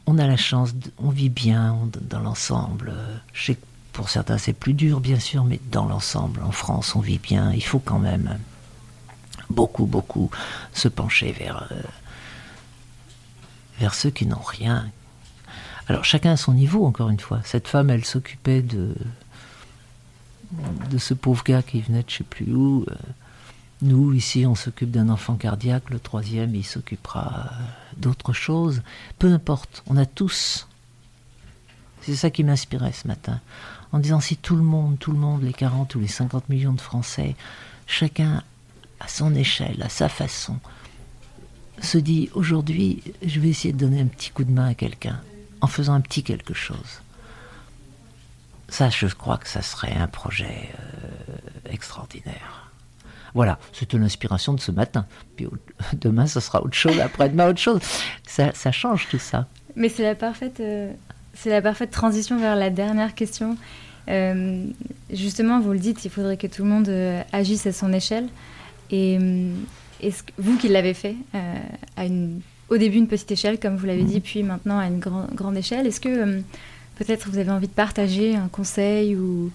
on 0.07 0.18
a 0.18 0.26
la 0.26 0.37
chance, 0.37 0.74
on 0.98 1.09
vit 1.09 1.31
bien 1.31 1.79
dans 2.02 2.20
l'ensemble. 2.20 2.92
Je 3.33 3.46
sais 3.46 3.55
que 3.55 3.64
pour 3.94 4.11
certains 4.11 4.37
c'est 4.37 4.52
plus 4.52 4.74
dur 4.74 5.00
bien 5.00 5.18
sûr, 5.18 5.44
mais 5.44 5.61
dans 5.72 5.87
l'ensemble, 5.87 6.42
en 6.42 6.52
France, 6.52 6.94
on 6.94 7.00
vit 7.00 7.18
bien. 7.18 7.52
Il 7.55 7.64
faut 7.64 7.79
quand 7.79 7.98
même 7.98 8.38
beaucoup, 9.48 9.87
beaucoup 9.87 10.31
se 10.74 10.88
pencher 10.88 11.33
vers, 11.33 11.68
euh, 11.72 11.83
vers 13.79 13.94
ceux 13.94 14.11
qui 14.11 14.26
n'ont 14.26 14.44
rien. 14.44 14.90
Alors 15.88 16.05
chacun 16.05 16.33
à 16.33 16.37
son 16.37 16.53
niveau, 16.53 16.85
encore 16.85 17.11
une 17.11 17.20
fois. 17.20 17.40
Cette 17.44 17.68
femme, 17.68 17.90
elle 17.90 18.05
s'occupait 18.05 18.62
de, 18.62 18.94
de 20.90 20.99
ce 20.99 21.14
pauvre 21.14 21.44
gars 21.44 21.62
qui 21.62 21.81
venait 21.81 22.03
de 22.03 22.11
je 22.11 22.16
sais 22.16 22.25
plus 22.25 22.53
où. 22.53 22.85
Euh, 22.88 22.94
nous, 23.83 24.12
ici, 24.14 24.46
on 24.46 24.55
s'occupe 24.55 24.90
d'un 24.90 25.11
enfant 25.11 25.35
cardiaque, 25.35 25.90
le 25.90 26.01
troisième, 26.01 26.55
il 26.55 26.64
s'occupera 26.64 27.51
d'autre 27.99 28.33
chose. 28.33 28.83
Peu 29.18 29.33
importe, 29.33 29.83
on 29.87 29.96
a 29.96 30.07
tous. 30.07 30.66
C'est 32.01 32.16
ça 32.16 32.31
qui 32.31 32.42
m'inspirait 32.42 32.92
ce 32.92 33.07
matin. 33.07 33.40
En 33.92 33.99
disant 33.99 34.20
si 34.20 34.37
tout 34.37 34.57
le 34.57 34.62
monde, 34.62 34.99
tout 34.99 35.12
le 35.12 35.18
monde, 35.18 35.42
les 35.42 35.53
40 35.53 35.94
ou 35.94 36.01
les 36.01 36.09
50 36.09 36.49
millions 36.49 36.72
de 36.72 36.81
Français, 36.81 37.37
chacun 37.87 38.42
à 39.01 39.09
son 39.09 39.35
échelle, 39.35 39.83
à 39.83 39.88
sa 39.88 40.09
façon, 40.09 40.59
se 41.83 41.99
dit 41.99 42.31
aujourd'hui, 42.33 43.03
je 43.25 43.40
vais 43.40 43.51
essayer 43.51 43.75
de 43.75 43.79
donner 43.79 44.01
un 44.01 44.07
petit 44.07 44.31
coup 44.31 44.44
de 44.44 44.51
main 44.51 44.68
à 44.68 44.75
quelqu'un, 44.75 45.20
en 45.60 45.66
faisant 45.66 45.94
un 45.94 46.00
petit 46.00 46.22
quelque 46.22 46.54
chose. 46.54 47.00
Ça, 48.68 48.88
je 48.90 49.06
crois 49.06 49.38
que 49.38 49.48
ça 49.48 49.62
serait 49.62 49.94
un 49.94 50.08
projet 50.08 50.70
euh, 50.78 51.70
extraordinaire. 51.70 52.70
Voilà, 53.34 53.58
c'était 53.72 53.98
l'inspiration 53.98 54.54
de 54.54 54.60
ce 54.60 54.72
matin. 54.72 55.06
Puis 55.36 55.46
demain, 55.92 56.26
ce 56.26 56.40
sera 56.40 56.62
autre 56.62 56.74
chose, 56.74 56.98
après-demain, 56.98 57.48
autre 57.48 57.60
chose. 57.60 57.80
Ça, 58.26 58.72
change 58.72 59.08
tout 59.08 59.18
ça. 59.18 59.46
Mais 59.76 59.88
c'est 59.88 60.02
la 60.02 60.14
parfaite, 60.14 60.60
euh, 60.60 60.92
c'est 61.34 61.50
la 61.50 61.62
parfaite 61.62 61.90
transition 61.90 62.38
vers 62.38 62.56
la 62.56 62.70
dernière 62.70 63.14
question. 63.14 63.56
Euh, 64.08 64.64
justement, 65.12 65.60
vous 65.60 65.72
le 65.72 65.78
dites, 65.78 66.04
il 66.04 66.10
faudrait 66.10 66.36
que 66.36 66.46
tout 66.46 66.62
le 66.62 66.68
monde 66.68 67.22
agisse 67.32 67.66
à 67.66 67.72
son 67.72 67.92
échelle. 67.92 68.28
Et 68.90 69.18
est-ce 70.00 70.22
vous 70.38 70.56
qui 70.56 70.68
l'avez 70.68 70.94
fait 70.94 71.16
à 71.96 72.04
une, 72.04 72.40
au 72.68 72.76
début 72.76 72.98
une 72.98 73.09
petite 73.09 73.31
échelle, 73.31 73.61
comme 73.61 73.76
vous 73.76 73.87
l'avez 73.87 74.02
dit, 74.02 74.20
puis 74.20 74.42
maintenant 74.42 74.79
à 74.79 74.87
une 74.87 74.98
grande 74.98 75.57
échelle, 75.57 75.87
est-ce 75.87 76.00
que 76.00 76.40
peut-être 76.96 77.29
vous 77.29 77.38
avez 77.38 77.50
envie 77.50 77.68
de 77.68 77.72
partager 77.72 78.35
un 78.35 78.48
conseil 78.48 79.16
ou 79.16 79.50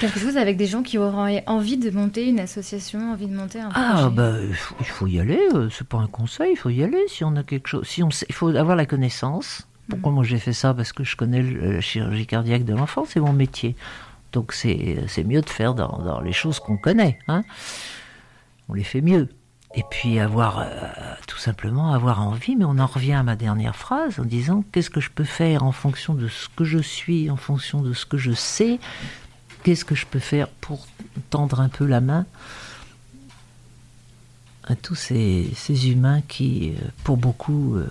Quelque 0.00 0.18
chose 0.18 0.36
avec 0.36 0.56
des 0.56 0.66
gens 0.66 0.82
qui 0.82 0.98
auraient 0.98 1.44
envie 1.46 1.76
de 1.76 1.90
monter 1.90 2.26
une 2.26 2.40
association, 2.40 3.12
envie 3.12 3.26
de 3.26 3.36
monter 3.36 3.60
un 3.60 3.68
ah, 3.74 3.92
projet? 3.92 4.04
Ah 4.06 4.10
bah 4.10 4.32
il 4.80 4.86
faut, 4.86 5.06
y 5.06 5.20
aller. 5.20 5.40
Euh, 5.54 5.68
c'est 5.70 5.86
pas 5.86 5.98
un 5.98 6.06
conseil, 6.06 6.52
il 6.52 6.56
faut 6.56 6.70
y 6.70 6.82
aller. 6.82 7.02
Si 7.08 7.24
on 7.24 7.36
a 7.36 7.42
quelque 7.42 7.68
chose, 7.68 7.86
si 7.86 8.02
on 8.02 8.08
il 8.08 8.34
faut 8.34 8.48
avoir 8.48 8.76
la 8.76 8.86
connaissance. 8.86 9.66
Pourquoi 9.88 10.10
mhm. 10.10 10.16
moi 10.16 10.24
j'ai 10.24 10.38
fait 10.38 10.52
ça? 10.52 10.74
Parce 10.74 10.92
que 10.92 11.04
je 11.04 11.16
connais 11.16 11.42
la 11.42 11.80
chirurgie 11.80 12.26
cardiaque 12.26 12.64
de 12.64 12.74
l'enfant, 12.74 13.04
c'est 13.06 13.20
mon 13.20 13.32
métier. 13.32 13.76
Donc 14.32 14.52
c'est 14.52 15.24
mieux 15.24 15.42
de 15.42 15.50
faire 15.50 15.74
dans, 15.74 16.20
les 16.20 16.32
choses 16.32 16.58
qu'on 16.58 16.78
connaît. 16.78 17.18
Hein 17.28 17.42
on 18.68 18.74
les 18.74 18.84
fait 18.84 19.02
mieux. 19.02 19.28
Et 19.74 19.84
puis 19.90 20.18
avoir, 20.18 20.58
euh, 20.58 20.66
tout 21.26 21.38
simplement, 21.38 21.94
avoir 21.94 22.20
envie, 22.20 22.56
mais 22.56 22.66
on 22.66 22.78
en 22.78 22.86
revient 22.86 23.14
à 23.14 23.22
ma 23.22 23.36
dernière 23.36 23.74
phrase 23.74 24.18
en 24.18 24.24
disant 24.24 24.64
qu'est-ce 24.70 24.90
que 24.90 25.00
je 25.00 25.10
peux 25.10 25.24
faire 25.24 25.64
en 25.64 25.72
fonction 25.72 26.14
de 26.14 26.28
ce 26.28 26.48
que 26.54 26.64
je 26.64 26.78
suis, 26.78 27.30
en 27.30 27.36
fonction 27.36 27.80
de 27.80 27.94
ce 27.94 28.04
que 28.04 28.18
je 28.18 28.32
sais, 28.32 28.78
qu'est-ce 29.62 29.86
que 29.86 29.94
je 29.94 30.04
peux 30.04 30.18
faire 30.18 30.48
pour 30.48 30.86
tendre 31.30 31.60
un 31.60 31.70
peu 31.70 31.86
la 31.86 32.00
main 32.00 32.26
à 34.64 34.76
tous 34.76 34.94
ces, 34.94 35.50
humains 35.90 36.20
qui, 36.28 36.74
euh, 36.76 36.88
pour 37.02 37.16
beaucoup, 37.16 37.76
euh, 37.76 37.88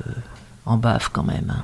en 0.66 0.78
bavent 0.78 1.10
quand 1.12 1.24
même. 1.24 1.50
Hein. 1.50 1.64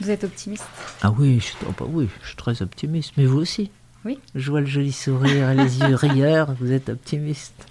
Vous 0.00 0.10
êtes 0.10 0.24
optimiste? 0.24 0.64
Ah 1.02 1.12
oui 1.12 1.40
je, 1.40 1.52
oh 1.68 1.74
bah 1.78 1.86
oui, 1.88 2.08
je 2.22 2.28
suis 2.28 2.36
très 2.36 2.62
optimiste. 2.62 3.12
Mais 3.16 3.26
vous 3.26 3.38
aussi? 3.38 3.70
Oui. 4.04 4.18
Je 4.34 4.50
vois 4.50 4.60
le 4.60 4.66
joli 4.66 4.92
sourire 4.92 5.50
et 5.50 5.54
les 5.54 5.78
yeux 5.78 5.94
rieurs. 5.94 6.52
Vous 6.58 6.72
êtes 6.72 6.88
optimiste. 6.88 7.66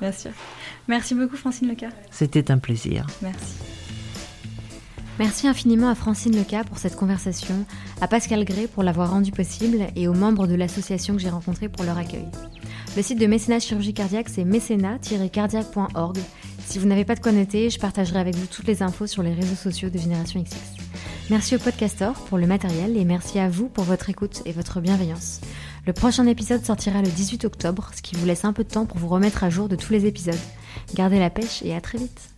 Bien 0.00 0.12
sûr. 0.12 0.30
Merci 0.88 1.14
beaucoup, 1.14 1.36
Francine 1.36 1.68
Leca. 1.68 1.88
C'était 2.10 2.50
un 2.50 2.58
plaisir. 2.58 3.06
Merci. 3.22 3.54
Merci 5.18 5.46
infiniment 5.46 5.88
à 5.88 5.94
Francine 5.94 6.36
Leca 6.36 6.64
pour 6.64 6.78
cette 6.78 6.96
conversation, 6.96 7.66
à 8.00 8.08
Pascal 8.08 8.44
Gray 8.44 8.66
pour 8.66 8.82
l'avoir 8.82 9.10
rendu 9.10 9.30
possible 9.30 9.86
et 9.94 10.08
aux 10.08 10.14
membres 10.14 10.46
de 10.46 10.54
l'association 10.54 11.14
que 11.14 11.20
j'ai 11.20 11.28
rencontrés 11.28 11.68
pour 11.68 11.84
leur 11.84 11.98
accueil. 11.98 12.26
Le 12.96 13.02
site 13.02 13.20
de 13.20 13.26
Mécénat 13.26 13.60
Chirurgie 13.60 13.94
Cardiaque, 13.94 14.28
c'est 14.28 14.44
mécénat-cardiaque.org. 14.44 16.18
Si 16.64 16.78
vous 16.78 16.86
n'avez 16.86 17.04
pas 17.04 17.14
de 17.14 17.20
quoi 17.20 17.32
noter, 17.32 17.70
je 17.70 17.78
partagerai 17.78 18.18
avec 18.18 18.34
vous 18.34 18.46
toutes 18.46 18.66
les 18.66 18.82
infos 18.82 19.06
sur 19.06 19.22
les 19.22 19.34
réseaux 19.34 19.54
sociaux 19.54 19.90
de 19.90 19.98
Génération 19.98 20.42
XX. 20.42 20.56
Merci 21.30 21.56
au 21.56 21.58
podcaster 21.58 22.10
pour 22.28 22.38
le 22.38 22.46
matériel 22.46 22.96
et 22.96 23.04
merci 23.04 23.38
à 23.38 23.48
vous 23.48 23.68
pour 23.68 23.84
votre 23.84 24.10
écoute 24.10 24.42
et 24.44 24.52
votre 24.52 24.80
bienveillance. 24.80 25.40
Le 25.84 25.92
prochain 25.92 26.26
épisode 26.26 26.64
sortira 26.64 27.02
le 27.02 27.08
18 27.08 27.44
octobre, 27.44 27.90
ce 27.94 28.02
qui 28.02 28.14
vous 28.14 28.24
laisse 28.24 28.44
un 28.44 28.52
peu 28.52 28.62
de 28.62 28.68
temps 28.68 28.86
pour 28.86 28.98
vous 28.98 29.08
remettre 29.08 29.42
à 29.42 29.50
jour 29.50 29.68
de 29.68 29.74
tous 29.74 29.92
les 29.92 30.06
épisodes. 30.06 30.38
Gardez 30.94 31.18
la 31.18 31.28
pêche 31.28 31.60
et 31.64 31.74
à 31.74 31.80
très 31.80 31.98
vite 31.98 32.31